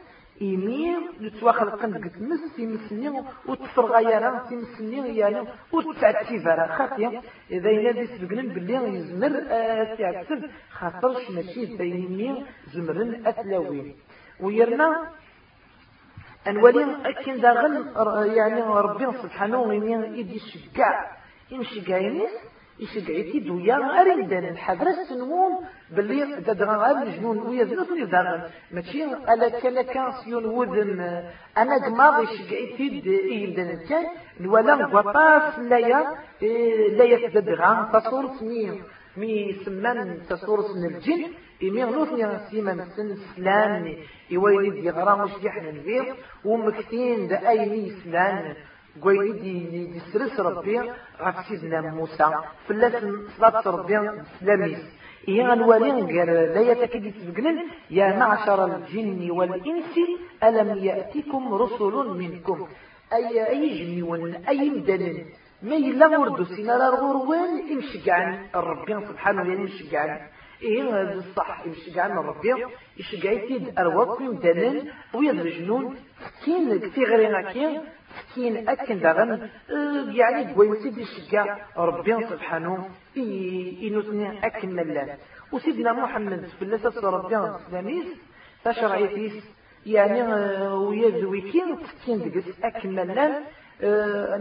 [1.21, 7.21] نتواخل قند قلت مس تيمسني وتفرغ يانا تيمسني يعني وتعتي فرا خاطيا
[7.51, 9.33] إذا ينادي سبقنا باللي يزمر
[9.97, 13.95] تعتب خاطرش ماشي بيني زمرن أتلاوين
[14.39, 15.11] ويرنا
[16.47, 17.75] أنولي أكن داغن
[18.35, 19.73] يعني ربي سبحانه
[20.19, 21.17] يدي الشقاع
[21.51, 22.31] يمشي قاينيس
[22.79, 25.53] يشجعتي دويا أريدان الحذر السنوم
[25.95, 30.99] باللي دادغا غير الجنون ويا زنوثني داغن ماشي؟ ألا كان كان سيون وذن
[31.57, 32.87] أنا قماض يشجعتي
[33.31, 34.05] إيدان الكان
[34.45, 36.01] ولا غطاس لايا
[36.97, 38.83] لايا تدغا تصور سنين
[39.17, 41.21] مي سمان تصور سن الجن
[41.63, 43.97] إمي غلوثني سيما سن سلان
[44.29, 46.05] يويلي دي غرام وش يحنا البيض
[46.45, 48.55] ومكتين دا أي مي سلان
[49.03, 50.79] قوي دي دي سرس ربي
[51.21, 52.29] غف سيدنا موسى.
[52.67, 53.03] فلاس
[53.37, 53.95] صلاة ربي
[54.39, 54.79] سلاميس.
[55.27, 57.57] إيه غنوالي غير لا يتكدي تسبقنن
[57.89, 59.95] يا معشر الجن والإنس
[60.43, 62.67] ألم يأتكم رسل منكم؟
[63.13, 65.25] أي أي جنيون أي مدنن
[65.63, 70.19] ما يلا وردو سينا الغروان يمشقعن الربي سبحانه يعني يمشقعن
[70.61, 72.65] إيه هذا الصح يمشقعن الربي
[72.97, 77.21] يشقعيتي أرواق يمدنن ويضرجنون سكين في غير
[78.35, 79.49] كين أكن دغن
[80.15, 82.89] يعني قوي سيدي الشقاع ربي سبحانه
[83.83, 85.17] إنوتني أكن ملان
[85.51, 88.05] وسيدنا محمد في اللسة ربي الإسلاميس
[88.65, 89.43] تشرعيتيس
[89.85, 90.21] يعني
[90.73, 93.33] ويذوي كين سكين دقس أكن ملان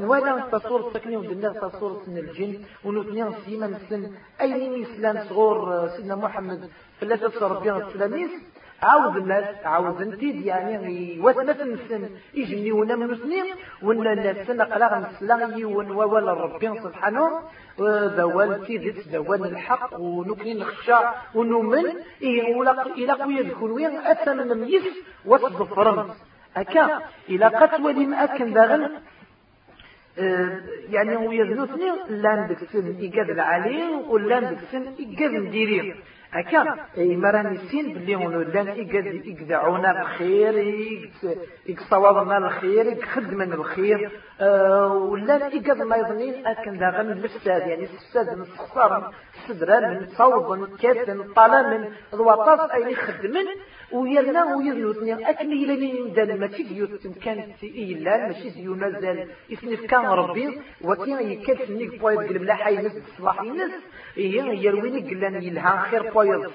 [0.00, 6.70] نوالا تصور السكني ودنا تصور سن الجن ونوتني سيما مثل أي إسلام صغور سيدنا محمد
[6.98, 8.30] في اللسة ربي الإسلاميس.
[8.82, 13.44] عاود الناس عاود انتيد يعني وثبت نسن يجني ونا من سنين
[13.82, 17.42] ونا نسن قلاغ نسلاغي ونوال ربي سبحانه.
[18.18, 20.98] ذوال تيدت ذوال الحق ونكني نخشى
[21.34, 21.84] ونؤمن.
[22.22, 24.86] إيه ولا إلى قوية ذكون وين أثمن ميس
[25.26, 26.10] وصدفرن
[26.56, 28.90] أكا إلى قتولي مأكن ذاغن
[30.90, 35.94] يعني هو يذنوثني لأن دكسن إيقاد العالي ولان دكسن إيقاد مديرين
[36.32, 38.68] هكا أي مراني سين بلي هونو لأن
[39.24, 40.54] يقدعونا الخير
[41.66, 44.10] يقصوضنا الخير يخدمنا الخير.
[44.40, 49.12] ولان يقد ما يظنين أكن داغن الفساد يعني الفساد نستخسر
[49.48, 53.46] صدرا من صوب كاتن طلا من الوطاس اي يخدمن
[53.92, 61.30] ويرنا ويرنوتني يلاني دان ما تيجيوت كانت ايلا ماشي ديونا زال يسنف كان ربي وكان
[61.32, 63.70] يكاد نيك بويد قلب لا حي نس صلاح الناس
[64.16, 66.52] هي يرويني قلان يلها خير بويض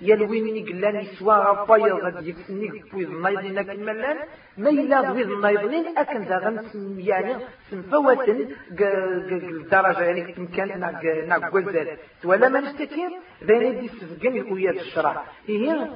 [0.00, 4.16] سنيقز يلويني قلان يسوا بويض غادي يكسنيق بويض نايضين كمالان
[4.58, 6.56] ما إلا بويض نايضين أكن ذا غن
[6.98, 7.34] يعني
[7.70, 10.80] سنفوتن الدرجة يعني كان
[11.28, 11.88] ناق وزال
[12.24, 13.08] ولا ما نشتكي
[13.44, 15.22] ذا دي سفقن ويا الشرع.
[15.46, 15.88] هي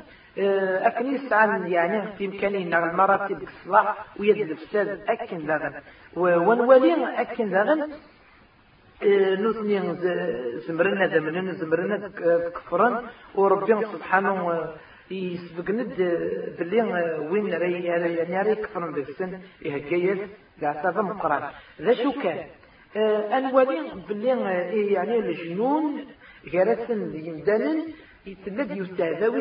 [0.87, 5.83] أكنيس عن يعني في إمكاننا المراتب الصلاح ويد الفساد أكن ذا
[6.17, 7.89] ونولي أكن ذا
[9.03, 9.81] نوثني
[10.67, 12.09] زمرنا زمرنا زمرنا
[12.57, 14.39] كفرا وربي سبحانه
[15.11, 15.95] يسبقند
[16.59, 16.83] باللي
[17.31, 20.19] وين راي يعني راي كفرا بالسن يهجيز
[20.63, 21.43] قاعد مقران
[21.81, 22.39] ذا شو كان؟
[22.97, 26.05] آه، انوالي باللي آه، يعني الجنون
[26.53, 27.79] جالسن يمدانن
[28.27, 29.41] يتلد يستهداوي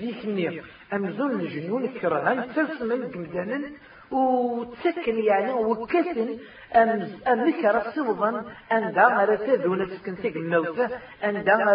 [0.00, 0.64] ذيك النير.
[0.92, 3.64] امزون الجنون كرهان ترسمن جمدانن
[4.10, 6.38] وتسكن يعني وكسن
[6.74, 7.98] أم أمك رس
[8.72, 10.88] أن دا رس ذون تسكن الموتى
[11.24, 11.74] أن دا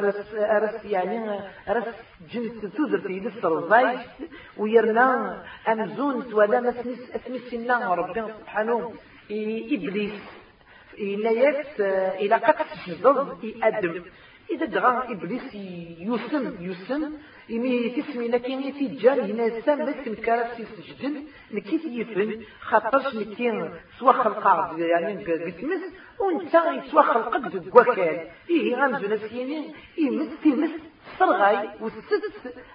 [0.59, 1.83] رس يعني رس
[2.33, 3.99] جنس تودر في لسر الضايج
[4.57, 8.93] ويرنا أمزون ولا مسنس أسمسنا ربنا سبحانه
[9.75, 10.13] إبليس.
[10.99, 11.81] إلا يس
[12.21, 14.03] إلى قد تشدد يأدم
[14.51, 15.55] إذا دغا إبليس
[15.99, 17.13] يسم يسم.
[17.51, 21.23] إمي تسمي نكي تيجان هنا سام لك نكارا سجدن.
[21.51, 25.83] نكي تيفن خاطرش نكي سوا خلقا يعني قسمس
[26.19, 29.73] وانتا سوا خلقك دكوكال إيه غامزو نسيني.
[29.97, 30.71] إيه تيمس
[31.19, 32.23] صرغاي والست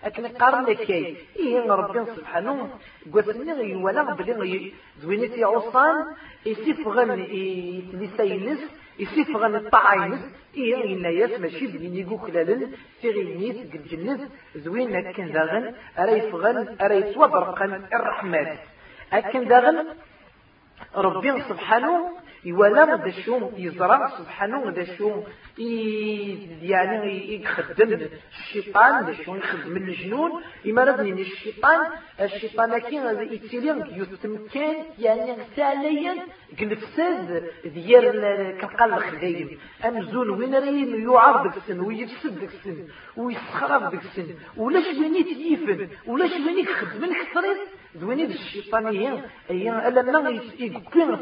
[0.04, 2.70] أكن قارن كاي إيه ربي سبحانه.
[3.12, 5.96] قوسنا يولا بلي زوينتي عصان.
[6.46, 8.60] يسيفغن يتلسينس
[8.98, 10.20] يسيفغن الطعاينس
[10.56, 12.72] إيه إنا ياس ماشي بلي نيقو خلالن.
[13.00, 14.20] في غينيس قد جنس
[14.56, 15.74] زوين أكن داغن.
[15.98, 18.46] أرا يفغن أرا يتوبرقن الرحمن.
[19.12, 19.86] أكن داغن.
[20.96, 21.92] ربي سبحانه.
[22.44, 23.12] يولا دا
[23.57, 24.87] يزرع سبحانه دا
[26.62, 31.81] يعني يخدم الشيطان دا يخدم الجنون إما ربني الشيطان
[32.20, 32.96] الشيطان كي
[33.35, 36.14] يتسيلي يستمكن يعني ساليا
[36.61, 44.03] قلفساد ديال كنقال الخدايم أمزون وين راين يعرض ديك السن ويفسد ديك السن ويسخرف ديك
[44.03, 47.59] السن ولاش وين يتيفن ولاش وين يخدم الكثريت
[47.94, 51.18] دويني الشيطانيين أي لما يكون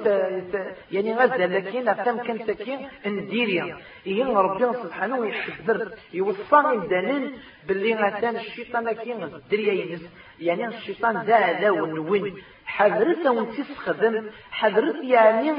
[0.93, 7.33] يعني غزة لكن أفهم كان سكين نديريا إيه ربنا سبحانه يحذر يوصاني دانين
[7.69, 10.03] باللي غتان الشيطان كين الدريا ينس.
[10.41, 12.35] يعني الشيطان ذا ذا ونوين.
[12.67, 15.53] حذرت وانت تستخدم حذرت يعني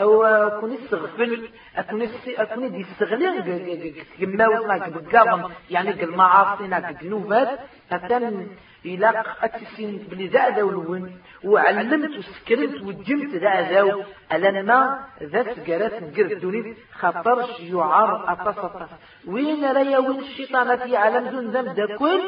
[0.00, 2.08] أو كوني استغفل اكوني
[2.38, 7.58] اكوني دي استغلال كما وصلك بالقاضم يعني المعاصي ناك الذنوبات
[7.92, 8.46] اتن
[8.84, 16.74] إلا أتسين بلي ذا ولون وعلمت وسكرت وجمت ذا ذاو ألما ذا سقرات نقر دوني
[16.92, 18.88] خطرش يعار أتصطف
[19.26, 22.20] وين ريا وين الشيطان في عالم دون ذنب دا كل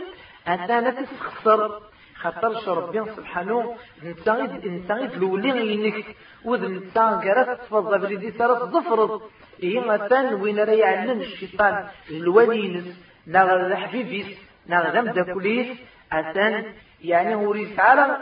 [0.49, 1.81] أنا تسخسر
[2.15, 6.05] خطرش ربي سبحانه نتاغيد نتاغيد لولين ينك
[6.45, 9.23] وذ نتا قرات تفضل بريدي سارة ظفرض
[9.63, 12.87] إيه مثلا وين ريا علم الشيطان؟ الولينس.
[13.27, 15.79] نغ ذنب دا كليس
[16.13, 16.65] أثان
[17.05, 18.19] يعني هو رسالة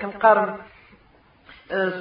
[0.00, 0.56] كنقارن.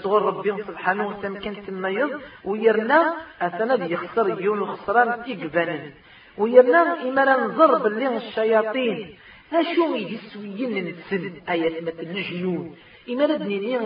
[0.03, 2.11] صغر ربي سبحانه وتعالى كان تميز
[2.45, 5.91] ويرنا أثنا يخسر يون الخسران إقبانا
[6.37, 9.17] ويرنا إما ننظر باللي الشياطين.
[9.53, 12.75] أشو يدي سويين نتسن آيات مثل الجنون
[13.09, 13.77] إما ردنيني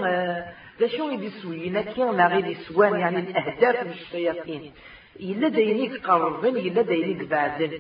[0.80, 4.72] لاشو يدي سويين كيان غير سوان يعني الأهداف من الشياطين.
[5.20, 7.72] إلا داينيك قربن إلا داينيك بعدن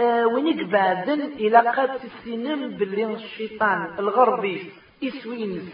[0.00, 4.58] آه ونيك بعدن إلى قد السنم باللي الشيطان الغربي
[5.02, 5.68] يسوينس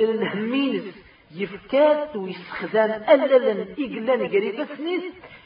[0.00, 0.84] الهمينس
[1.36, 2.90] يفكات ويسخدان.
[3.12, 5.02] أللا إقلان قريبا سنيس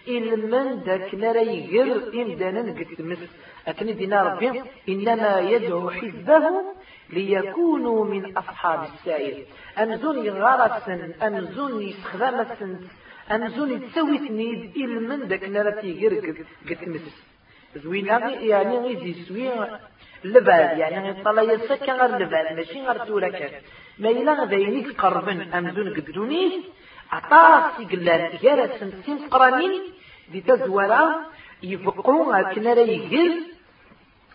[0.09, 3.19] إلمن داك نرى يقر إمدانا قتمس
[3.69, 6.45] أكن دينا ربي إنما يدعو حزبه
[7.11, 9.45] ليكونوا من أصحاب السائر
[9.79, 12.81] أمزون يغارسن أمزون يسخدامسن
[13.33, 17.07] أمزون يتسوي تنيد إلمن داك نرى تيقر قتمس
[17.77, 19.51] زوينة يعني غيدي سوي
[20.25, 23.51] لبال يعني طلع يسكن غير لبال ماشي غير كان.
[23.99, 26.65] ما إلا ذينيك قربن أمزون قدونيس
[27.13, 29.81] عطاس يقلان غير سنتين قرانين
[30.33, 31.03] دي تزورا
[31.63, 33.52] يفقون هكنا يقل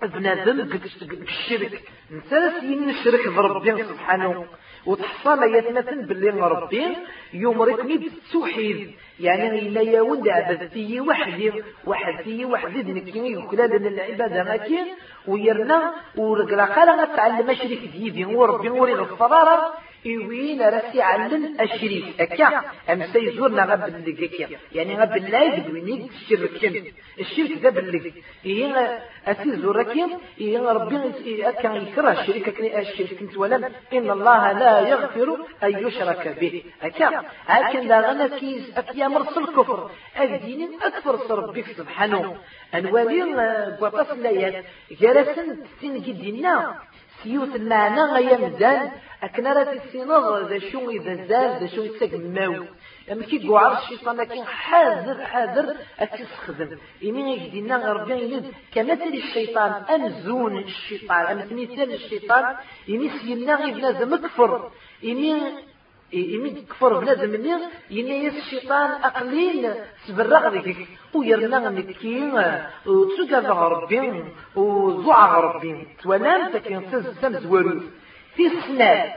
[0.03, 0.81] بنادم قد
[1.11, 1.81] الشرك.
[2.11, 4.45] نساس ينشرك بربي سبحانه.
[4.85, 6.85] وتحصل يتمثل باللي ربي
[7.33, 11.51] يمركني بالتوحيد يعني إلا يود عبدتي وحدي
[11.85, 14.85] وحدي وحدي نكيني وكلا لنا العبادة ما كين
[15.27, 18.25] ويرنا ورقلا قال تعلم شريك ديدي.
[18.25, 19.73] وربي وري غفرارا
[20.05, 26.83] إيوين راسي علن الشريك أكا أم سيزورنا غب اللقيا يعني غب الله يدويني الشرك
[27.19, 28.13] الشرك ذا باللق
[28.45, 29.95] إيه أسي زورك
[30.41, 33.63] إيه ربي أكا يكره الشريك أكني الشرك انت ولم.
[33.93, 36.63] إن الله لا يغفر أن يشرك به.
[36.81, 39.91] أكا لكن لا غنى كيس أكيا مرسل الكفر.
[40.17, 42.37] أدين أكفر ربك سبحانه.
[42.75, 43.21] أنوالي
[43.81, 44.65] قوطاس الليات
[45.01, 46.75] جرسن تسين جدينا
[47.23, 48.91] سيوت المعنى غيا مزال
[49.23, 52.67] أكنا راه تسينض ذا شو إذا زال ذا شو يتساق الماوي
[53.11, 60.57] أما كي قوار الشيطان لكن حاذر حاذر أتسخدم إني يجدينا ربي يلد كمثل الشيطان أمزون
[60.57, 61.39] الشيطان.
[61.51, 62.55] أمثل الشيطان
[62.89, 64.71] إني سينا غير لازم أكفر
[65.03, 65.41] إني
[66.13, 67.51] إيمين كفر بنادم مني
[67.89, 69.73] ينيس الشيطان أقلين
[70.07, 72.31] تبرغ ذيك ويرنا نكين
[72.85, 74.23] وتسوكا ربي
[74.55, 77.81] وزوع ربي تولان تكين تزم زوارو
[78.35, 79.13] في السنة.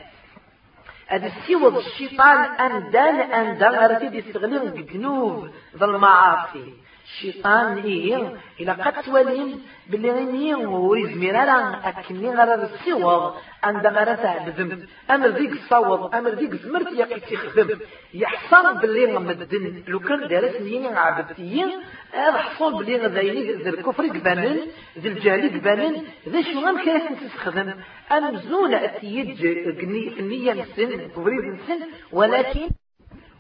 [1.07, 6.75] هذا السيوض الشيطان أندان أندان أرتي يستغلين بجنوب ذا المعاصي
[7.11, 13.35] الشيطان إيه إلا قد تولين باللي غني ويزمير على أكني غير الصواب.
[13.63, 17.79] عند غير تعبدم أمر ذيك الصواب أمر ذيك زمرت يقي تخدم
[18.15, 19.83] يحصل باللي غمدن.
[19.89, 21.71] لو كان دارس نيني عبدتيين
[22.13, 24.59] هذا حصل باللي غذايني ذي الكفر قبانن.
[24.99, 25.95] ذي الجهل قبانن.
[26.29, 27.75] ذي شو غام كيف تستخدم؟
[28.13, 29.47] أمزونة أتيج
[30.21, 31.13] نية نسن.
[31.13, 31.81] تبريد نسن.
[32.13, 32.69] ولكن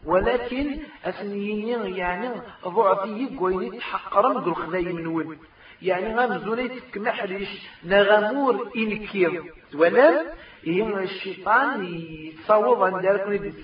[0.06, 2.30] ولكن أثنيين يعني
[2.66, 5.38] ضعفي قويني تحقرم قل من وين
[5.82, 7.48] يعني غامزوني كمحريش
[7.84, 9.44] نغامور إنكير.
[9.74, 10.24] ولا
[10.66, 13.54] إيه الشيطان يتصوب عند ذلك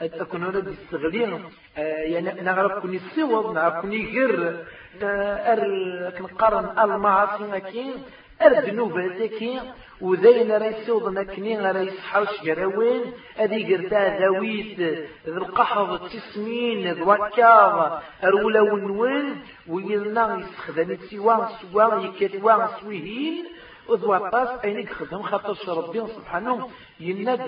[0.00, 1.44] أكون رد يستغلين
[1.76, 4.64] يعني نعرف كوني الصوب نعرف كوني غير.
[5.02, 7.94] أر كنقارن المعاصي كين
[8.42, 9.62] الذنوب هذاك
[10.02, 13.02] وذين راه يسوض مكنين راه يصحوش جراوين
[13.36, 14.80] هذي قرتا ذويت
[15.26, 17.76] ذو القحض تسمين ذو الكاظ
[18.24, 19.26] رولا ونوين
[19.68, 23.44] ويلنا يستخدم سوا سوا يكتوا سويهين.
[23.88, 26.68] وذو الطاس أين يخدم خاطر ربي سبحانه
[27.00, 27.46] يناد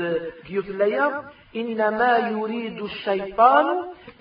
[0.48, 1.22] قيوت الليا
[1.56, 3.66] إنما يريد الشيطان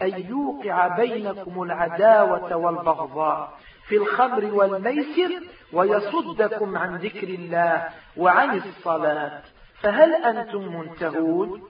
[0.01, 3.53] أن يوقع بينكم العداوة والبغضاء.
[3.87, 5.31] في الخمر والميسر
[5.73, 9.41] ويصدكم عن ذكر الله وعن الصلاة.
[9.81, 11.63] فهل أنتم منتهون؟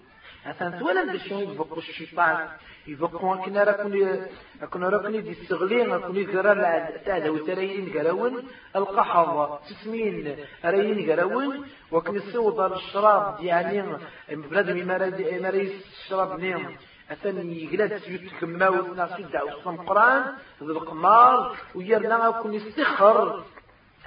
[0.45, 2.47] أثنت ولا بشون يبقوا الشيطان
[2.87, 4.21] يبقوا كنا ركني
[4.71, 8.43] كنا ركني دي السغلين كنا قرا تادا وترين قراون
[8.75, 13.83] القحض تسمين رين قراون وكن السود الشراب يعني
[14.29, 15.71] بلاد ما ريس
[16.03, 16.77] الشراب نيم.
[17.11, 20.23] أثني يقلد سيوت كماوت ناس يدعو القرآن
[20.63, 23.43] ذو القمار ويرنا كن يستخر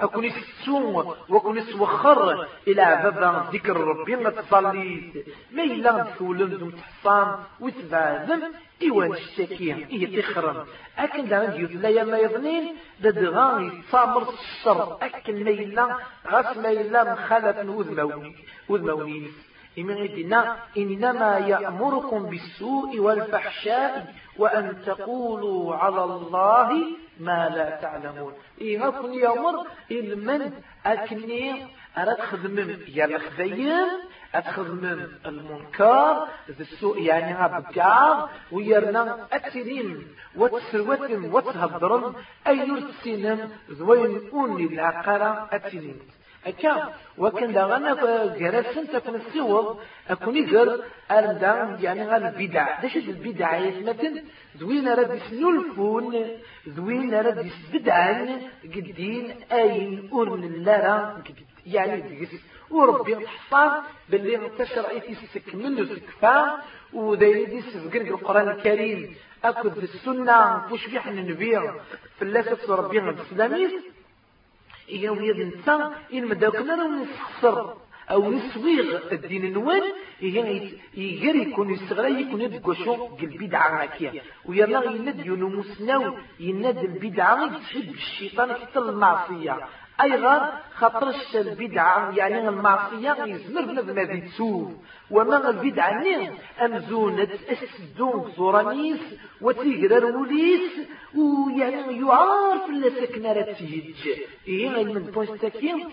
[0.00, 7.38] أكون يسوم وكون يسوخر إلى بابا ذكر ربي ما تصلي ما إلا تولم ذم تحصان
[7.60, 8.42] وتبعزم
[8.82, 10.66] إيوان الشاكية إيه تخرم.
[10.98, 14.98] أكن دعنا ديوت لا يما يظنين ددغا يتصامر الشر.
[15.02, 18.36] أكن ما إلا غاس ما إلا مخالف وذموني
[18.68, 19.30] وذموني
[19.78, 26.72] إمغدنا إنما يأمركم بالسوء والفحشاء وأن تقولوا على الله
[27.20, 28.32] ما لا تعلمون.
[28.60, 30.52] إيه أكن يأمر المن
[30.86, 31.66] أكني
[31.98, 33.86] أراد خدمم يا الخذيم
[34.34, 42.14] أتخدمم المنكر ذي السوء يعني هبكار ويرنا أترين وتسروتم وتهضرم
[42.46, 45.98] أي يرسينم ذوين أوني العقارة أترين
[46.46, 47.92] أكا وكان داغنا
[48.38, 50.80] جرسن تكون السوق أكون يقر
[51.10, 52.80] أرمدا يعني غير البدع.
[52.80, 54.22] داش البدع يثمتن
[54.56, 56.26] ذوين رد يسنلفون
[56.68, 61.22] ذوين رد يسبدعن قدين أين أرن اللارا
[61.66, 62.32] يعني دقس
[62.70, 63.72] وربي الحصان
[64.08, 66.58] باللي انتشر ايتي سكمل وسكفا
[66.92, 69.14] ودايدي سفقن القرآن الكريم.
[69.44, 71.60] أكد في السنة وش بيحن النبي
[72.16, 73.68] في اللاسة ربي الإسلامي
[74.88, 77.76] إيه ويد نتا إن مداوكنا راه نسخسر
[78.10, 79.82] أو نسويغ الدين النوان
[80.22, 88.52] يجري يكون يستغل يكون يدقشو البدعة هكيا ويلا يند يونو مسناو يند البدعة تحب الشيطان
[88.52, 89.58] حتى المعصية.
[90.02, 94.68] أيضا خطرش البدعة يعني المعصية يزمر بنادم هذه تسوف
[95.10, 96.30] وما البدعة نين
[96.62, 99.00] أمزونة السدون زورانيس
[99.40, 100.72] وتيقرر وليس
[101.14, 104.08] ويعني يعرف لا سكنة تيج
[104.48, 105.84] إيه من بوين تاكين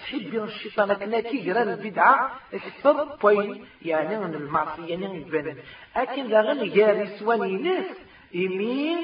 [0.00, 5.56] تحب الشيطان كنا كيقرا البدعة أكثر بوين يعني من المعصية يعني يبان
[5.96, 7.86] لكن لا غير جاري سواني ناس
[8.34, 8.98] يمين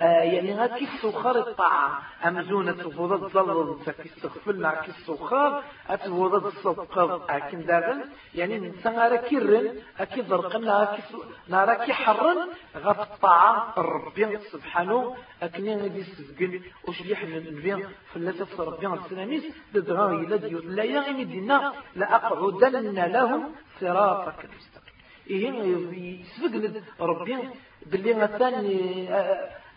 [0.00, 7.66] آه يعني هاكي السخار الطاعة أمزونة تفوضة تظلل تاكي استغفلنا كي السخار أتفوضة الصدقة أكين
[7.66, 11.02] داغن يعني نسان راكي رن أكي ضرقنا أكي
[11.48, 15.16] ناراكي حرن غف الطاعة الربي سبحانه.
[15.42, 19.44] أكني غادي سبقن وش يحمل النبي فلاتة ربي السلاميس
[19.74, 24.94] لدغاوي لديو لا يغني دينا لأقعدن لهم صراطك المستقيم.
[25.30, 27.38] إيه يسبق ربي.
[27.86, 28.60] باللي مثلا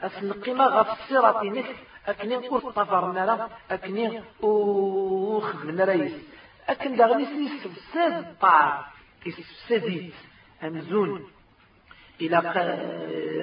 [0.03, 1.75] أسنقيمة غف الصراط نك
[2.07, 4.21] أكني أطفرنا لا أكني
[5.37, 6.13] أخذنا رئيس
[6.69, 8.93] أكن داغني سيستفساد طاعة
[9.25, 10.13] يستفسديت
[10.63, 11.32] أمزون.
[12.23, 12.37] إلى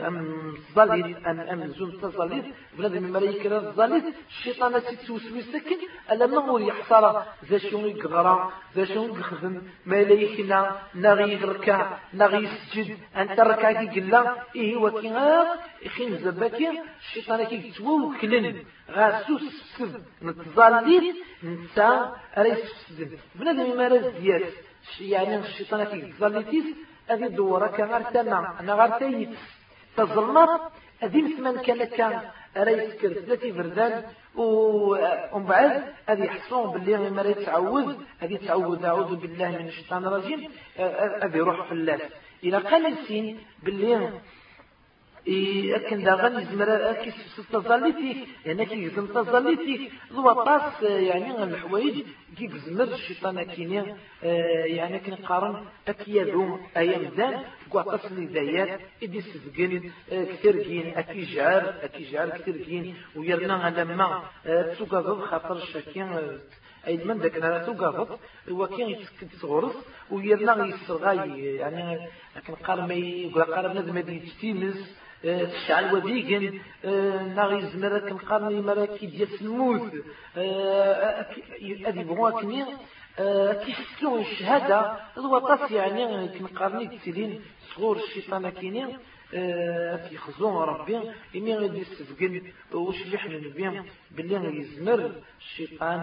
[0.06, 0.16] أم
[0.70, 2.44] الظليل أن أمزون تظليل
[2.78, 5.80] بنادم ما يكرا الظليل الشيطان تتوسوي سكن
[6.12, 12.44] ألا ما هو يحصر ذا شنو يقرأ؟ ذا شنو يخدم؟ ما ليكنا نغي يركع نغي
[12.44, 14.22] يسجد أنت ركع كي قلا
[14.56, 15.12] إيه وكي
[15.86, 16.68] إخين زباكي
[17.00, 18.56] الشيطان كي يتوكلن.
[18.90, 21.06] غاسوس سد نتظليل
[21.44, 24.52] نتا ريس سد بنادم ما رزيات
[25.00, 26.74] يعني الشيطان كي يتظليل
[27.10, 29.28] هذه الدورة كغير تما أنا غير تيت
[29.96, 30.60] تظلمت.
[31.00, 32.20] هذه مثمن كان كان
[32.56, 34.04] رئيس كرتلتي فردان.
[34.36, 38.84] ومن بعد هذه يحصون باللي ما يتعوذ هذه تعوذ.
[38.84, 40.40] أعوذ بالله من الشيطان الرجيم.
[41.22, 41.98] هذه يروح في الله
[42.44, 44.10] إلى قال السين باللي
[45.76, 47.12] أكن داغن يزمر أكي
[47.52, 47.92] تظلي
[48.46, 52.04] يعني كي يزم تظلي فيك ذو طاس يعني الحوايج
[52.36, 53.94] كي يزمر الشيطان كيني
[54.76, 60.92] يعني كي نقارن أكي يذوم أيام دان قواطاس الهدايات إدي سفقن كثير كين
[62.28, 66.38] كثير كين ويرنا لما تسوق خاطر الشاكين
[66.86, 67.18] أي من
[71.34, 72.08] يعني
[72.86, 76.60] ما يقول تشتيمس تشعل وديقن
[77.36, 79.92] ناغي زمرا كنقارني مراكي ديال الموت
[81.86, 82.64] هذه بغوا كني
[83.64, 87.40] كيفسلو الشهادة الوطاس يعني كنقارني تسيدين
[87.74, 88.96] صغور الشيطان كينين
[89.30, 90.96] في خزون ربي.
[91.36, 96.00] إمي غادي يستفقن وش اللي حنا نبيا باللي يزمر الشيطان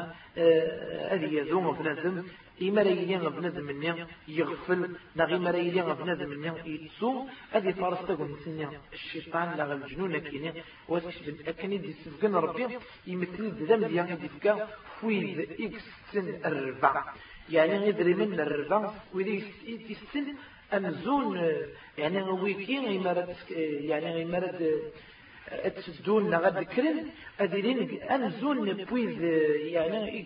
[1.11, 2.23] هذه يذوم بنادم.
[2.61, 4.95] إما رايلين بنادم مني يغفل.
[5.15, 11.17] نغي ما رايلين بنادم مني يتسو هذه فارس تقول نسني الشيطان لا الجنون كيني واسكش
[11.47, 12.67] أكني دي سفقن ربي؟
[13.07, 14.67] يمثل الدم ديالي دي فكا
[15.01, 17.03] فويد إكس سن الربع
[17.49, 19.43] يعني يدري من الربع ويدي
[19.89, 20.25] يستن
[20.73, 21.51] أمزون
[21.97, 23.35] يعني ويكين إمارة
[23.81, 24.81] يعني إمارة
[25.75, 27.05] تسدون غد كرن
[27.39, 29.21] أدرين أمزون بويز
[29.73, 30.25] يعني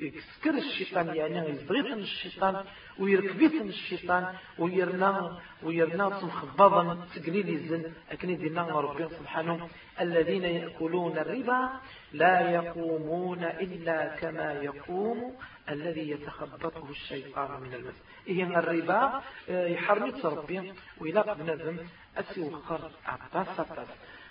[0.00, 2.64] يسكر الشيطان يعني يزبغيث الشيطان
[2.98, 9.68] ويركبيث الشيطان ويرنا ويرنا مخبضا تقليل الزن أكن دينا ربي سبحانه
[10.00, 11.70] الذين يأكلون الربا
[12.12, 15.36] لا يقومون إلا كما يقوم
[15.68, 18.02] الذي يتخبطه الشيطان من المس.
[18.28, 21.76] إيه الربا يحرمت ربي وإلا بنادم
[22.16, 23.60] أسي وخر عطاس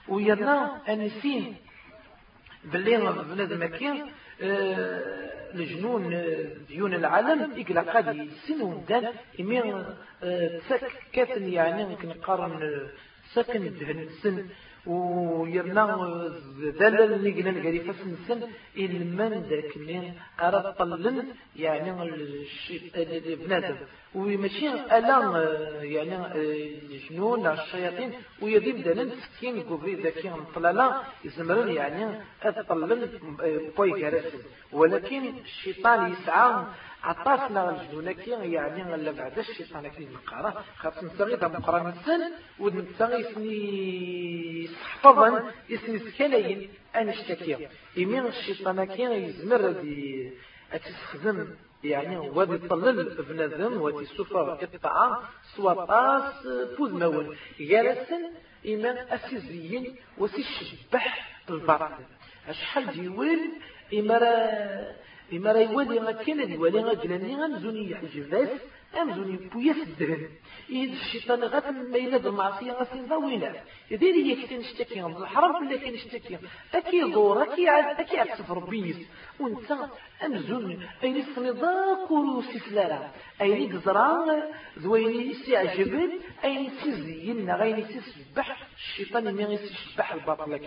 [0.08, 1.56] ويرنا أنسين
[2.64, 2.98] باللي
[3.30, 4.06] بنادم كين
[5.56, 6.04] الجنون
[6.68, 9.86] ديون العالم إقلا قد يسنون دان إمين
[10.70, 12.54] تسك كاتن يعني كنقارن
[13.34, 14.46] سكن دهن سن
[14.88, 15.86] ويرنا
[16.80, 18.42] ذلل نقنا نقري فسن سن
[18.78, 21.18] إلمن ذاك من أرى طلن
[21.56, 21.90] يعني
[23.42, 23.76] بنادم.
[24.16, 25.20] وماشي ألا
[25.84, 28.12] يعني الجنون الشياطين؟
[28.42, 30.88] ويديب دانا سكين قبري ذاكي مطللا
[31.26, 32.04] يزمرن يعني
[32.44, 33.02] أطلن
[33.78, 34.40] بوي كارسن
[34.74, 36.64] ولكن الشيطان يسعى
[37.10, 40.64] عطاسنا الجنون كي يعني لا بعد الشيطان كي نقرأ.
[40.82, 42.22] خاص نسغي دا مقرا السن
[42.60, 50.32] ونسغي سني حفظا اسمي سكنين انشتكي يمين الشيطان كي يزمر دي
[50.74, 51.48] اتستخدم
[51.84, 55.14] يعني وادي طلل بنادم وادي سفر الطعام
[55.56, 56.34] سواطاس
[56.78, 58.24] فوز مول جالسن
[58.66, 61.06] إيمان أسيزيين وسي الشبح
[61.50, 62.04] الباطل
[62.50, 63.42] أشحال ديوال
[63.94, 64.36] إمارة
[65.34, 68.50] إمارة يوالي غاكين يوالي غاكلاني غنزوني يحجباس
[69.02, 70.30] أمزوني بويا الدهن
[70.70, 73.56] إذا الشيطان غات ما يناد المعصية غاسي ضوينا
[73.92, 76.38] يدير هي كي نشتكي من الحرام ولا كي نشتكي
[76.74, 78.96] أكي دور أكي عاد أكي عاد سفر بيس.
[79.40, 79.72] وأنت
[80.26, 83.12] أمزون أين سني ضاكو سفلارا
[83.42, 84.44] أين قزران
[84.80, 86.12] ذويني استعجبن
[86.44, 90.60] أين سيزين غيني سيسبح الشيطان يمين يسبح الباطل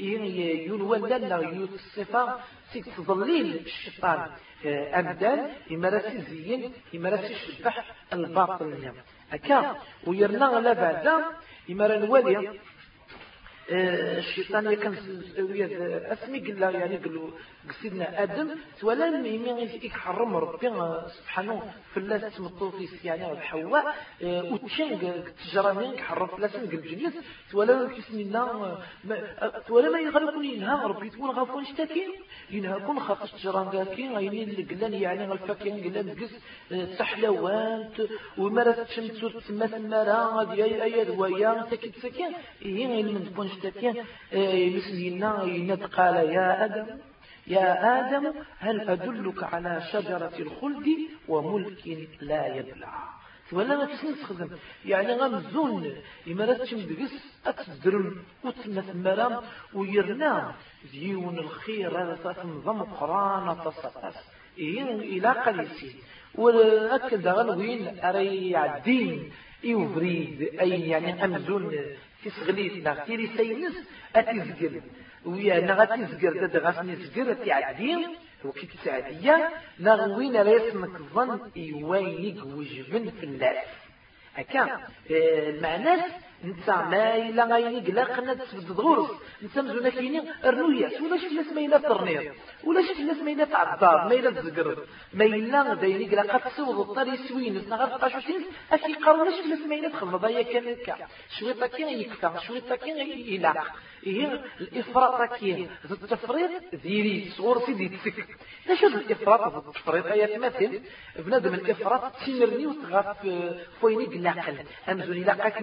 [0.00, 2.40] لك ينوان لنا يوصفا
[2.72, 4.30] سيك تضليل الشيطان.
[4.66, 8.94] أمدان يمارسي زين يمارسي شبح الباطل نعم
[9.32, 9.76] أكا
[10.06, 11.24] ويرنا لا بعد
[11.68, 12.58] يمارا نوالي
[13.70, 14.94] الشيطان كان
[16.12, 17.30] أسمي قال يعني قالوا
[17.72, 18.48] سيدنا آدم
[18.82, 20.68] ولا ميمي يحرم ربي
[21.18, 21.62] سبحانه
[21.92, 23.94] في الله تمطوطيس يعني الحواء
[24.24, 27.14] وتشان تجرانين حرم في الله قال الجنس
[27.54, 28.42] ولا كسمنا
[29.70, 32.10] ولا ما يغلقون ينهى ربي تكون غافون اشتكين
[32.50, 36.32] ينهاكم خاطر تجران كاكين غايني اللي قلان يعني الفاكين قلان قس
[36.98, 37.88] تحلوان
[38.38, 43.94] ومرة تشمتو تسمى ثمارا ديال اياد ويا ساكن ساكن هي من تكون اشتكين
[44.76, 46.86] مسلينا يناد قال يا آدم.
[47.48, 50.86] يا آدم هل أدلك على شجرة الخلد
[51.28, 53.18] وملك لا يبلع؟
[53.52, 54.48] ولا ما تسني تخدم
[54.86, 55.92] يعني غمزون
[56.28, 57.14] إما تشمدقس
[57.46, 59.42] أتدرم وتمثمرا
[59.74, 60.54] ويرنا
[60.92, 64.16] ديون الخير هذا تنظم قرآن تصفص.
[64.58, 65.94] إيه إلى قليسي
[66.34, 69.32] ولأكد غلوين أري عدين.
[69.64, 71.70] يفريد أي يعني أمزون.
[72.20, 73.76] في سغليتنا تيري سينس
[74.16, 74.80] أتزقل.
[75.28, 78.00] ويا نغتي زقر داد غاسني زقر تعدين
[78.44, 79.50] وكي تسعدية
[79.80, 83.56] نغوين ريسمك ظن إيوينيك وجبن في الناس.
[84.34, 86.02] هكا المعنى
[86.44, 89.10] انت ما إلا غايني قلاق تسبد غورس
[89.42, 90.20] انت مزونا كيني
[91.02, 92.32] ولا شفت ناس ما إلا ترنير
[92.64, 97.16] ولا شفت ناس ما إلا تعذاب ما إلا تزقر ما إلا دايني قلاق تسوض الطري
[97.16, 100.96] سوين نغار قاشوتين أكي قارو شفت ناس ما إلا تخلط ضايا كان كا
[101.38, 102.96] شويطا كين يكتا شويطا كين
[103.34, 103.66] يلاق
[104.04, 108.26] هي الإفراط كي التفريط ذيري صور سيدي تسك
[108.70, 110.80] إيش الإفراط التفريط هي مثل
[111.18, 113.16] بنادم الإفراط تمرني وتغاف
[113.80, 114.56] فويني قلاقل
[114.88, 115.62] أمزوني لاقاك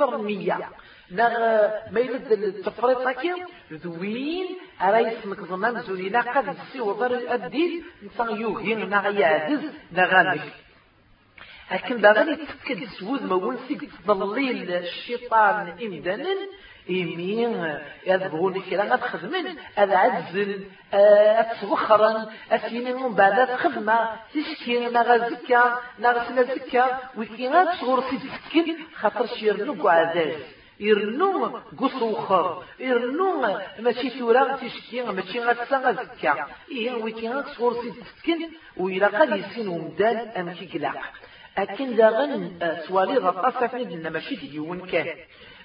[0.00, 0.70] من مية
[1.10, 1.38] نغ
[1.90, 3.32] ما يلد التفريط كي
[3.72, 4.46] ذوين
[4.82, 10.42] أرايس مكظمان زوني لاقا نسي وضر الدين نسان يوهين نغ يعدز نغانك
[11.72, 16.36] لكن باغي يتأكد سود ما ونسيك تضليل الشيطان إمدانا
[16.90, 26.28] إيمين يذبغوني كلا غتخدمن هذا عزل أتوخرا أسيني من بعد خدمة تشكي نغا زكا نغا
[26.28, 26.98] سنا زكا.
[27.18, 30.42] وكي غتصغر سيتسكن خاطر شيرنو عزاز.
[30.80, 32.64] يرنو قصوخر.
[32.80, 36.46] يرنو ماشي ثورا تشكي ماشي غتسا زكا.
[36.70, 38.40] إيه وكي غتصغر سيتسكن
[38.76, 41.02] وإلا قد يسين ومدان أمكي قلاق
[41.58, 42.58] أكن داغن
[42.88, 45.06] سوالي غطاسة فين ماشي ديون كان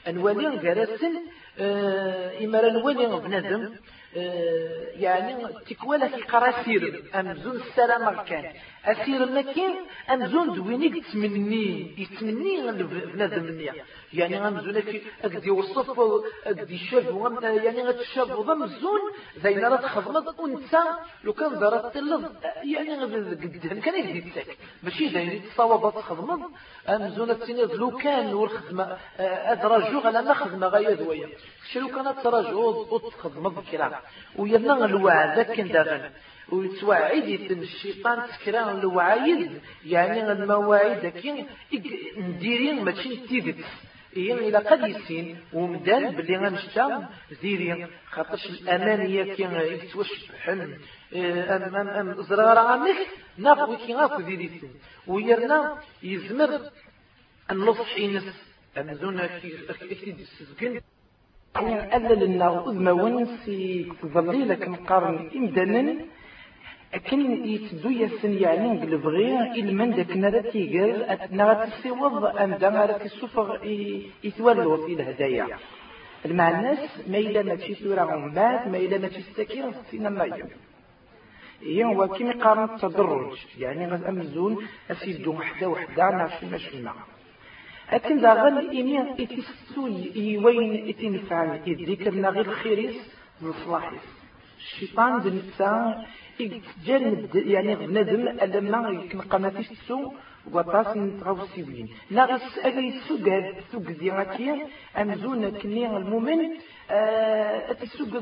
[0.07, 1.13] نولي غرسن
[1.59, 3.73] آه إما نولي بنادم
[4.17, 5.33] آه يعني
[5.69, 8.45] تكوالا في قراسير أمزون السلام كان.
[8.85, 9.73] أسير مكان
[10.13, 12.71] أمزون دوينيك تمني يتمني
[13.13, 13.71] بنادم النية
[14.13, 14.83] يعني غمزون
[15.23, 15.99] أقدي وصف
[16.45, 17.05] أقدي شاف
[17.43, 19.01] يعني غتشاف ضمزون
[19.43, 20.77] زي نرى تخضمض أنت
[21.23, 22.25] لو كان دارت تلظ
[22.63, 26.51] يعني قدهم كان يجدي تساك ماشي زي تصاوب تخضمض
[26.89, 31.27] أمزون التنيض لو كان والخدمة أدرجو على ما خدمة غاية دوية.
[31.71, 33.91] شلو كانت تراجعو وتخضمض كلام
[34.35, 36.11] وينا الوعد كان داغن
[36.51, 41.45] ويتوعد الشيطان تكران الوعايد يعني المواعيد كي
[42.17, 43.65] نديرين ماشي تيدت
[44.17, 47.09] إيه إلى قد يسين ومدان بلي غنشتا
[47.41, 49.43] زيري خاطرش الأمانية كي
[49.73, 50.59] يتوشبحن
[51.15, 52.99] أم أم أم زرارة عنك
[53.37, 54.71] ناقوي كي غاكو ديريسين
[55.07, 55.59] ويرنا
[56.03, 56.51] يزمر
[57.51, 58.27] النصح ينس
[58.77, 59.49] أمزونا كي
[60.01, 60.81] كي تسكن
[61.97, 63.57] أذل النار أذمون في
[64.05, 65.95] ظليلك مقارن إمدانا.
[66.93, 72.93] أكن يتدو يسن يعني نقلب غير إلمن داك نرى تيقر نرى تسيوض أم دا نرى
[72.93, 73.65] تسوفغ
[74.23, 75.47] يتولو في الهدايا
[76.25, 76.77] المعنى
[77.07, 80.45] ما إلا ما تشي ثورة غمات ما إلا ما تشي ستاكير سينا مايو
[81.61, 86.93] هي هو كيما قارن التدرج يعني غد أمزون أسيدو وحدة وحدة نعرف ما شفنا.
[87.93, 92.95] لكن ذا غل إني إتسوي وين إتنفعل إذكرنا غير خيريس
[93.41, 94.01] مصلاحيس
[94.57, 96.05] الشيطان دنسا
[96.39, 100.11] يتجنب يعني بنادم لما يكون ما فيش تسو
[100.53, 103.25] وطاس نتغاو سيوين ناغس اغي سوق
[103.71, 104.63] سوق زيغاتي
[104.97, 106.39] أمزون كني المؤمن
[106.89, 108.13] اتسوق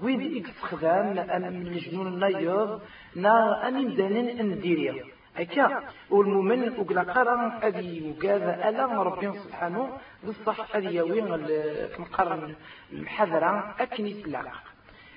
[0.00, 2.80] بوين إكس خدام أم الجنون النايض
[3.16, 4.94] نا اني مدانين أنديريا.
[5.36, 11.46] هكا والمؤمن وقلا قرن أدي وكذا ألا ربي سبحانه بالصح أدي يوين
[11.96, 12.54] كمقرن
[12.92, 14.73] المحذرة أكن يتلاق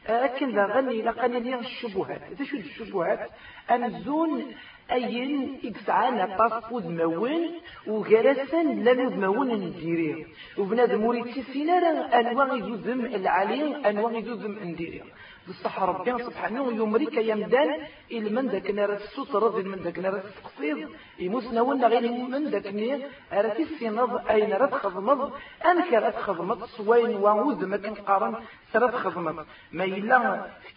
[0.07, 2.21] أكن ذا غني لقني لي الشبهات.
[2.31, 3.29] إذا شو الشبهات
[3.71, 4.45] أنزون
[4.91, 7.51] أين إكسعانا باسبود مون
[7.87, 10.25] وغرسا لن مون نديريه.
[10.57, 15.03] وبنادم وريد سينارا أنواع يزم العالي أنواع يزم نديريه.
[15.47, 17.69] بصح ربي سبحانه يمريك يمدان
[18.11, 20.77] إلى من ذاك نار السوط رضي من ذاك نار التقصير.
[21.19, 22.99] يموسنا ولا غير من ذاك نير
[23.33, 25.21] أرتي السنض أين رد خضمض
[25.69, 28.35] أنك رد خضمض سوين وعود ما كان قارن
[28.73, 30.17] سرد خضمض ما إلا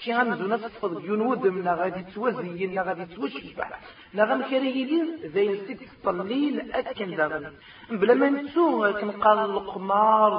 [0.02, 3.68] كي غنزو نصفض ينود من غادي توزي نا غادي توشبع
[4.14, 7.52] نا غم كريلين زي الست طليل أكن داغن.
[7.90, 10.32] بلا ما نتسو كنقال القمار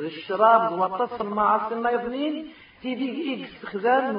[0.00, 0.62] الشراب
[1.20, 2.36] المعاصي ما يظنين؟
[2.82, 4.16] تيدي خزان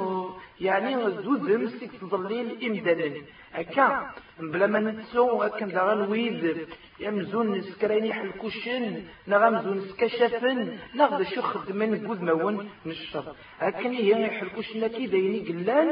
[0.61, 3.21] يعني زود مسك تظليل إمدانا
[3.53, 6.67] هكا بلا ما نتسو هكا داغن ويد
[6.99, 13.25] يمزون نسكرين يحلكوشن نغمزون نسكشفن نغد شو خدمن قود مون نشر
[13.59, 15.89] هكا هي يحلكوشن كي دايني قلان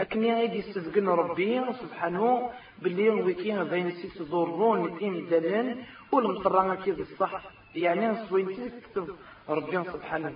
[0.00, 2.50] أكني غادي يستذقن ربي سبحانه
[2.82, 5.76] باللي ويكين بين سيس ضرون تيم دلن
[6.12, 7.32] والمطران كيف الصح
[7.74, 9.16] يعني سوين تكتب
[9.50, 10.32] ربي سبحانه.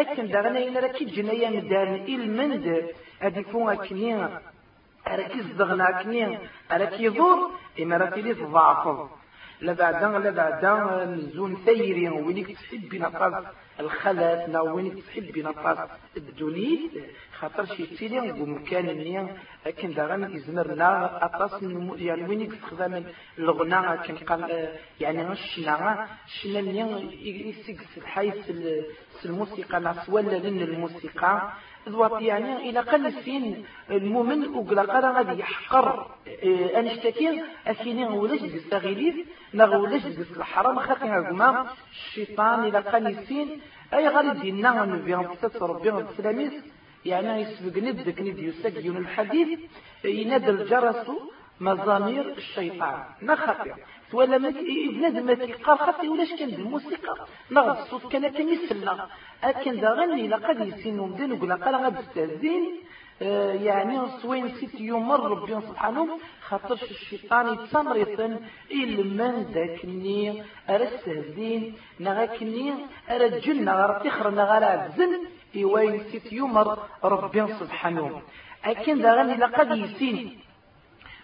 [0.00, 2.66] أكن دغنا إن راكي جنايا مدان المند
[3.20, 4.28] هادي فون أكني
[5.06, 6.38] أراكي زدغنا أكني
[6.72, 7.50] أراكي ضر
[7.80, 9.08] إما راكي لي تضعفض
[9.64, 13.44] لا بعدا لا بعدا نزون ثيري وينك تحب نقاس
[13.80, 15.78] الخلف نا وينك تحب نقاس
[16.16, 16.78] الدنيا
[17.38, 19.36] خاطر شي تيلي ومكان نيا
[19.66, 20.90] لكن داغن يزمرنا
[21.26, 21.62] أطاس
[22.06, 23.04] يعني وينك تخدم
[23.38, 24.68] الغنى كان قال
[25.00, 26.86] يعني الشنا الشنا نيا
[27.50, 28.50] يسكس الحيث
[29.24, 31.52] الموسيقى ناس ولا الموسيقى.
[31.88, 36.06] ذوات يعني إلى قل السين المؤمن وقلا قرا غادي يحقر
[36.44, 39.16] آه أنشتكي أكيني غولاش ديس تغيليف
[39.54, 43.60] نغولاش ديس الحرام خاطي هاكما الشيطان إلى قل السين
[43.94, 46.52] أي غادي دينا نبي نتصل ربي السلاميس
[47.04, 49.58] يعني يسبق ندك ندي يسجل الحديث
[50.04, 51.06] ينادى الجرس
[51.60, 53.04] مزامير الشيطان.
[53.22, 53.74] نخطر
[54.14, 54.50] ولا ما
[54.96, 57.14] بنادم ما تيقال خاطي ولاش كان الموسيقى
[57.50, 59.08] نغض الصوت كان كمثلنا
[59.44, 62.64] اكن دا غني لقد يسين ومدين وقلا قال غاد استهزين
[63.22, 68.32] آه يعني صوين ست يوم ربي سبحانه خاطرش الشيطان يتسمر يتن
[68.72, 72.72] إلمان ذاكني أرى السهزين نغاكني
[73.10, 75.12] أرى الجنة غير تخر نغار عبزن
[75.56, 76.58] إيوين ست يوم
[77.04, 78.22] ربي سبحانه
[78.64, 80.38] أكن دا غني لقد يسين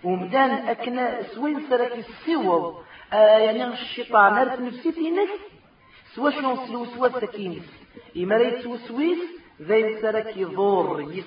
[0.05, 2.75] ومدان أكنا سوين سرك السيوض
[3.13, 5.41] آه يعني الشيطان أرث نفسي في نفس.
[6.15, 7.63] سوا شنو سلوسوا سكين
[8.17, 9.19] إما ريت وسويس
[9.63, 11.25] ذي سرك يضور يس.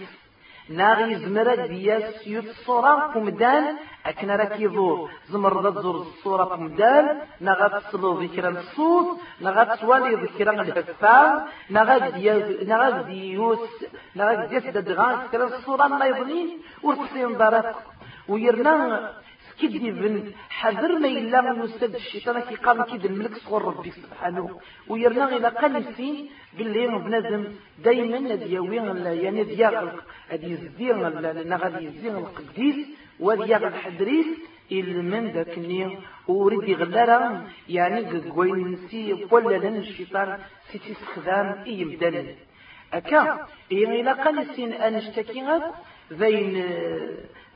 [0.70, 7.06] ناغي زمرة دياس يوت الصورة كمدان أكنا راك يضور زمر ذا زور الصورة كمدان
[7.42, 13.70] نغا تصلو ذكرى الصوت نغا توالي ذكرى الهفا نغا دياس نغا ديوس
[14.16, 16.50] نغا دياس ددغان ذكرى الصورة ما يظنين
[16.84, 17.76] ورتسين دارك
[18.28, 19.14] ويرنا
[19.92, 24.60] بن حذر ما إلا يستد الشيطان كي قام كيد الملك صغر ربي سبحانه.
[24.88, 27.44] ويرنا إلى قلسين باللي بنادم
[27.84, 28.78] دايما دياوي
[29.26, 29.92] يعني ديال
[30.30, 30.98] هذه الزين
[31.56, 32.88] غادي الزين القديس
[33.20, 34.28] وديال الحدريس
[34.72, 36.00] من ذاك النية.
[36.28, 40.40] وريد يغلرا يعني قوين نسي ولا لن الشيطان
[40.72, 42.28] سيتي استخدام اي مدن
[42.94, 45.42] أكا إلى قلسين انشتكي
[46.20, 46.66] زين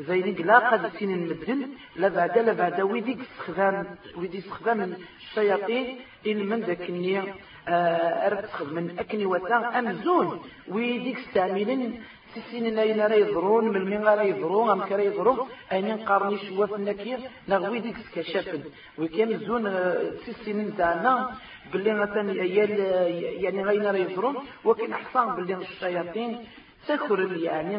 [0.08, 3.86] زين قلاقة سين المدن لا بعد لا بعد ويدي استخدام
[4.18, 4.80] ويدي استخدام
[5.22, 5.86] الشياطين
[6.28, 7.24] إن من ذاك النية
[8.28, 8.46] أرد
[8.76, 11.94] من أكني وتا أمزون ويدي استعملن
[12.34, 15.40] سيسين أين راه يضرون من مين راه يضرون أم كرا يضرون
[15.72, 18.62] أين قارني شواف النكير نغوي ديك سكشافن
[18.98, 19.66] وكان زون
[20.26, 21.14] سيسين تاعنا
[21.74, 22.32] باللي مثلا
[23.44, 24.36] يعني غير راه يضرون
[24.66, 26.32] وكان حصان باللي الشياطين
[26.88, 27.78] سكر يعني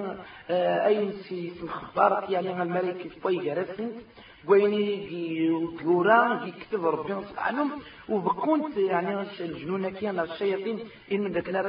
[0.50, 3.90] آه أي سي مخبارك يعني الملك في جرسن
[4.46, 5.48] ويني
[5.84, 7.66] جورا يكتب ربي سبحانه
[8.08, 10.78] وبقونت يعني الجنون كان الشياطين
[11.12, 11.66] إن ذاك نار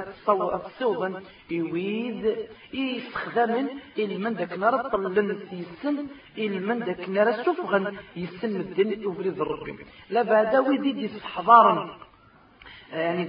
[0.65, 1.21] الصوبا
[1.51, 2.23] يويد
[2.73, 3.67] يستخدم
[3.97, 6.07] من ذاك نار طلن يسن
[6.67, 7.79] من ذاك نار سفغا
[8.15, 9.75] يسن الدين وفريد ربي.
[10.09, 11.09] لا بعد ويدي دي
[12.93, 13.23] يعني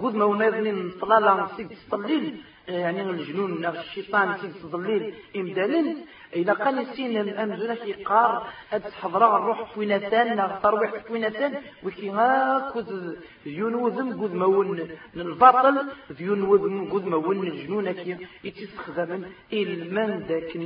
[0.00, 5.96] قد ما ونادني طلالا سيد تطليل يعني الجنون الشيطان في تضليل إمدالن
[6.36, 11.54] إذا قال سين الأمزونة في قار هاد حضرة الروح كوينتان ترويح كوينتان
[11.84, 15.76] وكي هاكوز ينوذم قد مون الباطل
[16.20, 20.56] ينوذم قد مون الجنون كي يتستخدم إلمن ذاك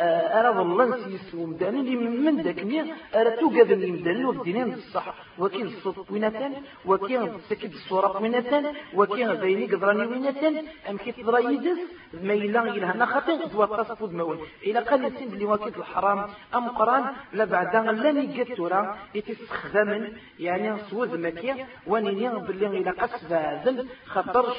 [0.00, 2.84] أرى والله نسيس ومدان اللي من ذاك مية
[3.14, 6.52] أرى توجد اللي مدان والدينين الصح وكين الصوت وينتان
[6.86, 11.78] وكين سكد الصورة وينتان وكين بيني قدراني وينتان أم كيف تضرى يدس؟
[12.22, 17.04] ما إلا هنا خطين توقف فود مول إلا قال يسين اللي واكد الحرام أم قرآن
[17.32, 18.98] لا بعد لا نيجت تورا.
[19.14, 21.66] يتستخدم يعني صوذ مكية.
[21.86, 23.32] ونيني باللي إلا قصد
[23.64, 24.56] ذل خطرش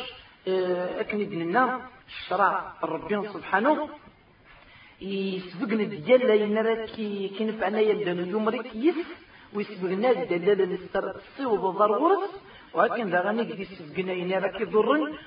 [1.01, 3.89] أكني ديننا الشرع ربي سبحانه.
[5.01, 8.95] يسبقنا الدجال لا ينرى كي كنفعنا يبدأ يمرك يس
[9.53, 12.29] ويسبقنا الدلالة نستر الصيوب ضرورة
[12.73, 14.65] ولكن ذا غني قد يسبقنا ينرى كي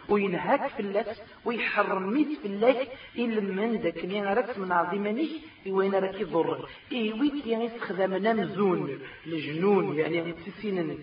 [0.09, 2.77] وينهاك في اللاس ويحرم في اللاس
[3.19, 5.31] إلا من ذاك مين راك من عظيمانيش
[5.67, 10.99] وين راك يضر إي ويك يعني استخدامنا مزون الجنون يعني تسين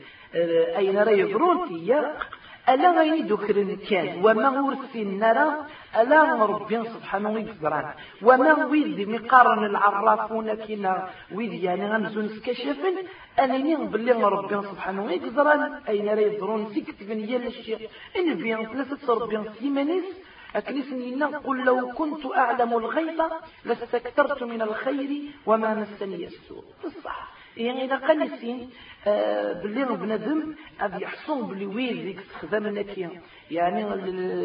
[0.79, 2.17] أين راه يضرون؟ تيا
[2.69, 5.47] ألا غيني دكرن كان؟ وما ورثين نرى
[5.99, 7.87] ألا ربي سبحانه ويقدران
[8.21, 12.95] وما ويد مقارن العرافون كنا ويد يعني غنزون سكشفن
[13.39, 19.37] أنني باللي ربي سبحانه ويقدران أين راه يضرون سكتبن يا الشيء إن بيان ثلاثة ربي
[19.59, 20.07] سيمانيس.
[20.55, 23.19] أكنسني قل لو كنت أعلم الغيب
[23.65, 25.11] لاستكثرت من الخير
[25.45, 26.63] وما مسني السوء.
[26.85, 27.95] الصح يعني إذا
[29.61, 33.09] باللي بنادم غادي يحصل بلي وين ديك استخدام كي
[33.51, 33.93] يعني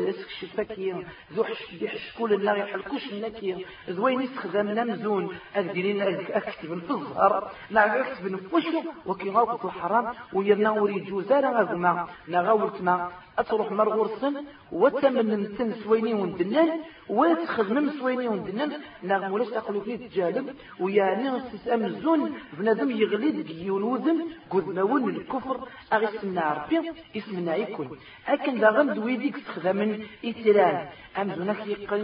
[0.08, 0.94] الشفاكي
[1.32, 1.44] ذو
[1.80, 8.82] يحشكول لا يحلكوش النكي زوين يستخدم نمزون أكديرين أكتب في الظهر لا أكتب في وشو
[9.06, 13.10] وكي غاوك الحرام ويرنا وري جوزارا غاوما لا غاولت ما.
[13.38, 14.34] أتروح مرغورسن
[14.72, 16.70] وتمن تن سويني وندنن.
[17.08, 18.72] وتخدم سويني وندنن.
[19.02, 20.46] لا مولاش تقلو فيه تجالب
[20.80, 21.42] ويعني
[21.74, 24.18] أمزون بنادم يغلي ديون وذن
[24.52, 25.56] قذنون الكفر
[25.92, 26.78] أغسمنا ربي
[27.16, 27.88] إسمنا يكون.
[28.28, 29.78] أكن لا غند ويديك استخدام
[30.24, 30.88] إتران
[31.18, 32.00] أمزونك يقل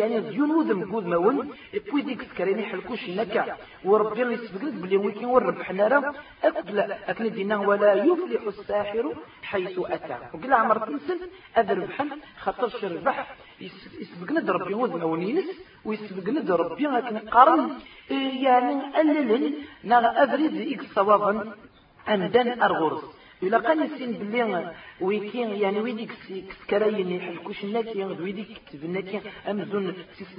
[0.00, 1.36] يعني ديون وذن قذنون
[1.90, 3.56] بويديك سكريني حلكوش نكا.
[3.84, 6.14] وربي اللي سبقلت بلي ويكين وربح نارا
[6.44, 10.16] أكد لا أكن دينا ولا يفلح الساحر حيث أتى.
[10.34, 11.20] وقال عمر تنسل
[11.58, 12.06] أذربحا
[12.38, 13.36] خاطر شربح
[14.00, 15.48] يسبقنا ربي وذن ونينس.
[15.86, 17.62] ويسبقنا ربي لكن قارن
[18.46, 21.32] يعني أللن نغ أبرز إكس صوابا
[22.08, 23.04] أمدان أرغرس
[23.42, 26.12] إلا قال السين بلي ويكين يعني ويديك
[26.62, 29.20] سكراين يحلكوش الناكي ويديك كتب الناكي
[29.50, 29.94] أمزون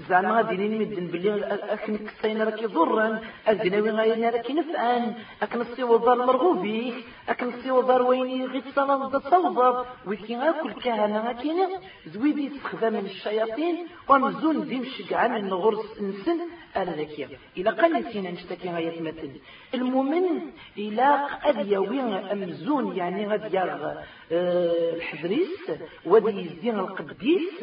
[0.09, 1.45] زعما غادي نمدن بلي
[1.75, 6.93] أكن كسين راكي ضرا أزناوي غاينا راكي نفعان أكن الصيو دار مرغوبي
[7.29, 11.69] أكن الصيو دار وين غير صلاة تصوضب ويكين أكل كهنة كاين
[12.07, 13.75] زويدي استخدام الشياطين
[14.09, 16.39] ومزون ديمشق عن الغرس نسن
[16.77, 17.27] أنا ذكية
[17.57, 19.31] إلا قال السين نشتكي غاية مثل
[19.73, 20.25] المؤمن
[20.77, 23.93] إلا قد يوين أمزون يعني غادي يغ
[24.31, 25.71] آه، الحدريس
[26.05, 27.53] ودي يزين القديس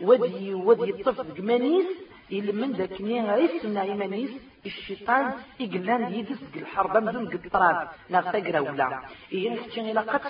[0.00, 1.86] ودي ودي يطف قمانيس
[2.32, 4.30] إلا من ذاك نين غيسنا إيمانيس
[4.66, 9.00] الشيطان يقلان يدس الحرب مزون قد طراب ناغتا قراولا
[9.32, 10.20] إيه كتشين إلا قد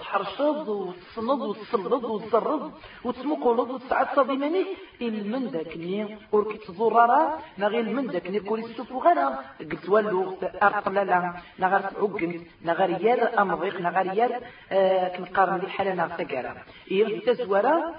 [0.00, 2.72] تحرشض وتصند وتصلد وتزرد
[3.04, 4.64] وتسمقولد وتسعد صديماني
[5.00, 11.34] من ذاك ني وركي تزورارا نغير من ذاك ني كوري السوف غانا قلت والو ارقلالا
[11.58, 12.32] نغار تعقن
[12.64, 14.32] نغار يار امضيق نغار يار
[14.72, 16.52] آه كنقارن الحالة نغتا كارا
[16.90, 17.94] إيه تزورا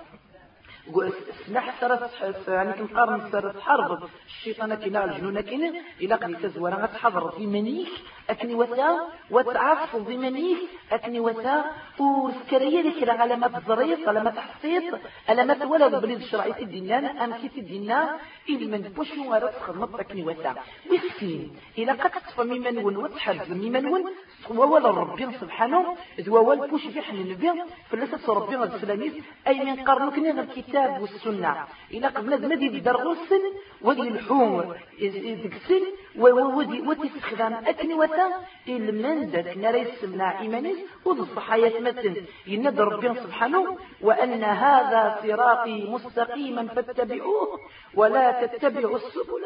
[1.45, 7.47] سمح سرت يعني كنقارن سرت حرب الشيطان كنا الجنون كنا إلا قد تزورا غتحضر في
[7.47, 7.91] منيك
[8.29, 10.55] أكني وتا وتعرف في
[10.91, 11.65] أكني وتا
[11.99, 14.99] وسكرية لك علامات الزريط علامات حصيط
[15.29, 18.07] علامات ولا بليد الشرعي الدينان أم كيف الدينان
[18.49, 20.55] إلي من بوشو غرس خدمت أكني وتا.
[20.91, 24.03] وسكين إلا قد ممن ون وتحرز ممن ون.
[24.49, 27.51] ولا ربي سبحانه ذو بوش في حن النبي
[27.89, 29.13] فلسة ربي السلاميس
[29.47, 31.65] أي من قرنك نغير الكتاب والسنة.
[31.93, 33.43] إلا قبل ما دي بدر غسل
[33.81, 35.83] ودي الحوم يدكسل
[36.15, 38.27] ودي استخدام أكني وتا
[38.67, 46.67] المن ذات نرى يسمنا إيمانيس وذو الصحايا مثل يند ربي سبحانه وأن هذا صراطي مستقيما
[46.67, 47.59] فاتبعوه
[47.95, 49.43] ولا تتبعوا السبل.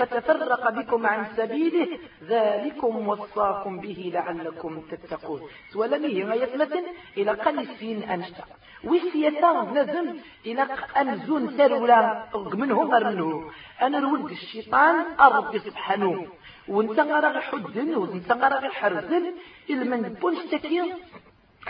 [0.00, 1.88] فتفرق بكم عن سبيله.
[2.32, 5.40] ذلكم وصاكم به لعلكم تتقون.
[5.78, 6.24] ولم هي
[6.62, 6.84] مثل
[7.16, 8.44] إلى قل السين أنشتا
[8.84, 10.06] وسيتا نزم
[10.46, 10.62] إلى
[11.00, 12.24] أمزون ترولا
[12.62, 13.50] منهم منه
[13.82, 16.26] أنا الولد الشيطان أربي سبحانه.
[16.68, 19.24] وانت غير حدن وانت غير حرزن.
[19.68, 20.86] من بونش تكين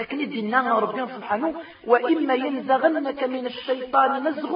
[0.00, 1.54] لكن دينا ربنا سبحانه.
[1.86, 4.52] وإما ينزغنك من الشيطان نزغ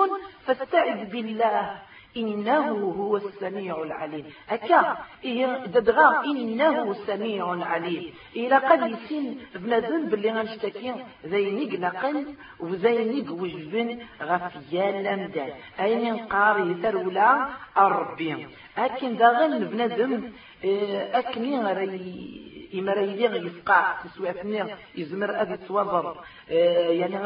[0.46, 1.78] فاستعذ بالله.
[2.16, 4.24] إنه هو السميع العليم.
[4.50, 8.12] أكا إيه ددغا إنه سميع عليم.
[8.36, 10.94] إلى قد يسين بنادم اللي غنشتكي
[11.26, 12.26] ذينيق نقل
[12.60, 15.50] وذينيق وجبن غفيا لمدان
[15.80, 18.46] أين قاري ترولا أربي.
[18.78, 20.32] أكن داغن بنادم
[20.64, 22.44] إيه، أكني غري
[22.74, 24.64] إما يلي يفقع تسويفني
[24.96, 26.16] يزمر أدي توضر
[26.50, 27.16] إيه، يعني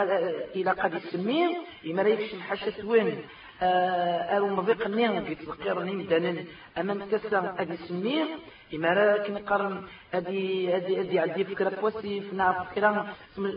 [0.56, 2.16] إلى قد يسميه إما
[2.48, 3.18] حاشة وين
[3.62, 6.44] أو مضيق النير قلت القير دانن
[6.78, 8.26] أمام كسا أدي سمير
[8.74, 9.82] إما راك نقرن
[10.14, 13.06] أدي أدي أدي عدي فكرة فوسيف نا فكرة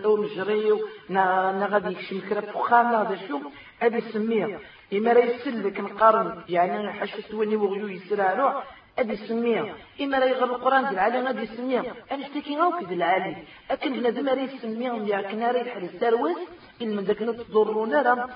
[0.05, 0.69] أو مجري
[1.09, 3.39] نا نا غادي يكشم فكرة فخامة هذا شو؟
[3.81, 4.59] أدي سمير
[4.93, 8.63] إما راه يسلك نقارن يعني حشت وني وغيو يسرع
[8.99, 9.75] أدي سمية.
[10.01, 13.35] إما راه يغرب القرآن ديال العالي غادي يسميه أنا شتكي غاوك ديال العالي
[13.71, 16.37] أكن بنادم راه يسميه يا كنا راه تروس
[16.81, 18.29] إن من ذاك تضرنا راه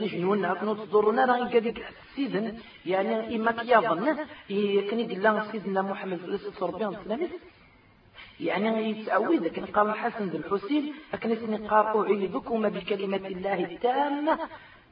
[0.00, 1.78] لجنون كنا تضرنا راه كذيك
[2.10, 2.58] السيدن.
[2.86, 4.16] يعني إما كيظن
[4.50, 6.18] يدير لنا سيدنا محمد
[6.58, 7.28] صلى الله عليه وسلم.
[8.40, 14.38] يعني يتعود لكن قال الحسن بن الحسين لكن اسمي قال أعيذكما بكلمة الله التامة.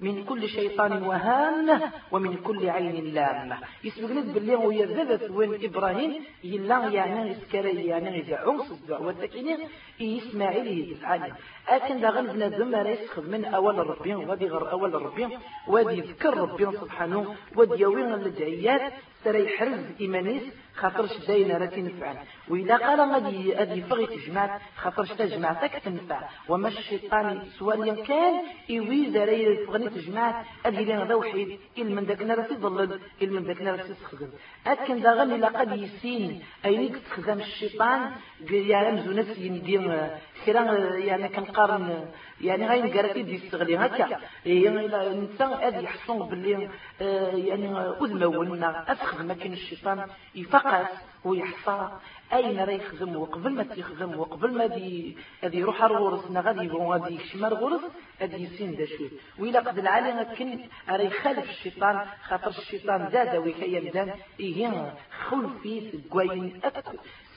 [0.00, 3.58] من كل شيطان وهامة ومن كل عين لامة.
[3.84, 6.12] يسبق نت باللي ويا ذبت وين إبراهيم
[6.44, 9.56] يلا يعني يسكري يعني يدعو صدع والتكيني
[10.02, 11.32] إسماعيل يدعاني
[11.68, 15.38] أكن داغن بنادم راه من أول ربي وادي غير أول ربي
[15.68, 18.92] وادي يذكر ربي سبحانه وادي يوين الدعيات
[19.24, 20.42] ترى يحرز إيمانيس
[20.74, 22.16] خاطرش داينا راه تنفعل
[22.48, 26.20] وإذا قال غادي غادي يفغي تجمع خاطرش تجمعتك تنفع.
[26.48, 28.34] وما الشيطان سواليا كان
[28.70, 33.44] إيوي راه يفغني تجمع أدي لي هذا وحيد إل من داك راه تضلل إل من
[33.44, 34.30] داك راه تستخدم
[34.66, 36.42] أكن داغن إلا قد يسين.
[36.64, 38.10] أينيك تخدم الشيطان
[38.50, 40.10] يا مزونس يندير
[40.46, 42.04] كرا يعني كنقارن
[42.40, 44.20] يعني غاين قالت يدي يستغلي هكا.
[44.44, 46.68] يعني الإنسان هذا يحصل باللي
[47.00, 50.86] آه، يعني اذمونا افخذ ما كاين الشيطان يفقس
[51.24, 51.90] ويحصى.
[52.32, 57.14] أين راه يخدم وقبل ما تيخدم وقبل ما دي غادي يروح الغرس؟ غادي يبغوا غادي
[57.14, 57.80] يشمر غرس
[58.20, 63.80] غادي يسين دا شوي وإلا قد العالي كن راه يخالف الشيطان خاطر الشيطان زاد ويكيا
[63.80, 64.94] مدان إيه
[65.28, 66.60] خلفي كواين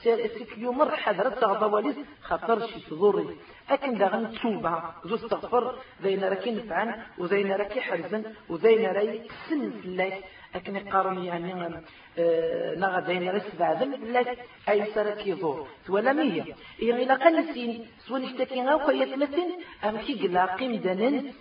[0.02, 3.36] سيك يوم حضرت تغضواليس خاطر شي تضري.
[3.70, 4.82] أكن داغن توبة.
[5.04, 5.74] زو استغفر.
[6.02, 10.24] زين راكي نفعن وزين راكي حرزن وزين راي سن فلاك
[10.54, 11.80] أكن قارن يعني
[12.18, 14.38] آه نغا زين راي سبعذن فلاك
[14.68, 16.44] أي سرك يضور ولا مية.
[16.82, 17.86] إيه إلا سين.
[17.98, 19.48] سوى نشتكي غاو كي يتمثل
[19.84, 21.32] أم كي قلا قيم دانن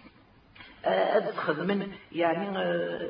[0.85, 3.09] أدخل من يعني آه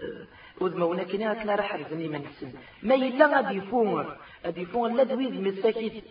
[0.62, 2.52] وذمونا كنا كنا راح رزني من السن
[2.84, 4.06] ما يلا غادي يفون
[4.46, 6.04] غادي يفون لا دويز مساكيت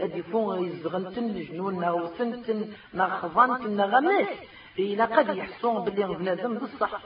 [0.00, 4.28] غادي يفون يزغنتن الجنون نا سنتن نا خضانتن نا غماس
[4.78, 6.94] إلا قد يحسون باللي بنادم بصح.
[6.94, 7.00] آه،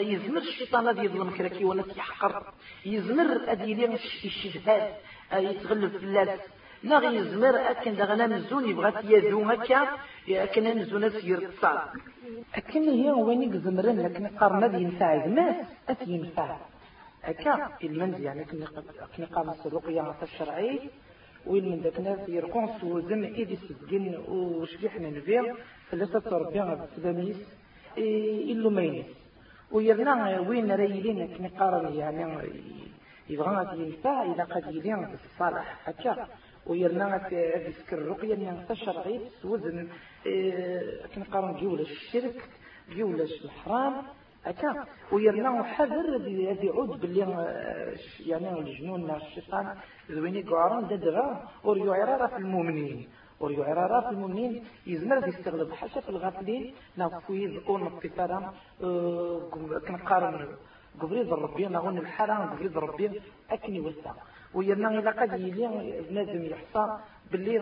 [0.00, 2.52] يزمر الشيطان هذا يظلم كراكي ولا يحقر
[2.86, 4.94] يزمر هذه لي الشبهات
[5.32, 6.40] آه، يتغلب في اللاس
[6.82, 9.88] لا غي يزمر أكن دغنا مزون يبغى يزو هكا
[10.28, 11.78] أكن مزون سير الصال
[12.54, 16.56] أكن هي وين زمرن لكن قرنا ذي ينفع زماس أت ينفع.
[17.22, 20.80] هكا المنز يعني كنا قام الرقية الشرعي.
[21.46, 25.54] وين من ذاك ناس يرقون سوزن إيدي سجن وشبيحنا نبيع.
[25.90, 27.36] ثلاثة تربيع بسباميس
[27.98, 29.06] إلو مينيس
[29.72, 30.76] ويرنا وين
[31.36, 32.24] كنا قارن يعني
[33.30, 36.26] يبغى ينفع إذا قد يلين بالصالح هكا.
[36.66, 39.88] ويرنا تذكر الرقية من الشرعي وزن
[40.26, 42.48] آه كنقارن جولة الشرك
[42.96, 43.94] جولة الحرام
[44.44, 44.84] هكا.
[45.12, 47.94] ويرنا حذر هذه عود باللي آه
[48.26, 49.74] يعني الجنون الشيطان
[50.10, 53.08] ذويني قعران ددغا وريو عرارة في المؤمنين.
[53.64, 57.86] عرارة في المؤمنين يزمر يستغلب حاشا في الغافلين نافويز اون
[58.84, 59.40] آه
[59.88, 60.48] كنقارن
[61.00, 63.20] قبريض ربي نغون الحرام قبريض ربي
[63.50, 64.12] أكني وسع
[64.54, 66.98] ويرنا إلا قد يلي بنادم يحصى
[67.32, 67.58] باللي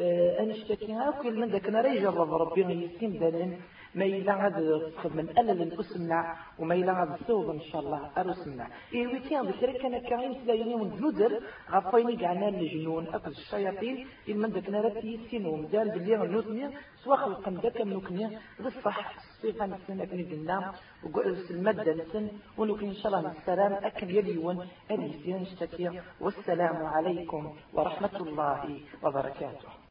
[0.00, 3.60] آه أنشتكي كل من ذاك نرى يجرب ربي يسيم دلن
[3.94, 4.04] ما
[4.96, 9.98] تخدم من ألل الأسمنع وما غاد تسوغ إن شاء الله أرسمنع إيه ويتيان بكرة كان
[9.98, 11.32] كاين سلايني ونجنودر
[11.70, 14.06] غفايني قعنا الجنون أكل الشياطين.
[14.28, 16.64] من ذاك نرى تيسين ومدال باللي غنوثني
[17.04, 20.74] سوا خلقا ذاك منوكني بالصح الصيغة نسن أكن قلنا
[21.50, 22.24] المادة نسن
[22.58, 24.56] ونوكن إن شاء الله السلام أكن يليون
[24.90, 27.42] أليسين اشتكي والسلام عليكم
[27.74, 29.70] ورحمة الله وبركاته.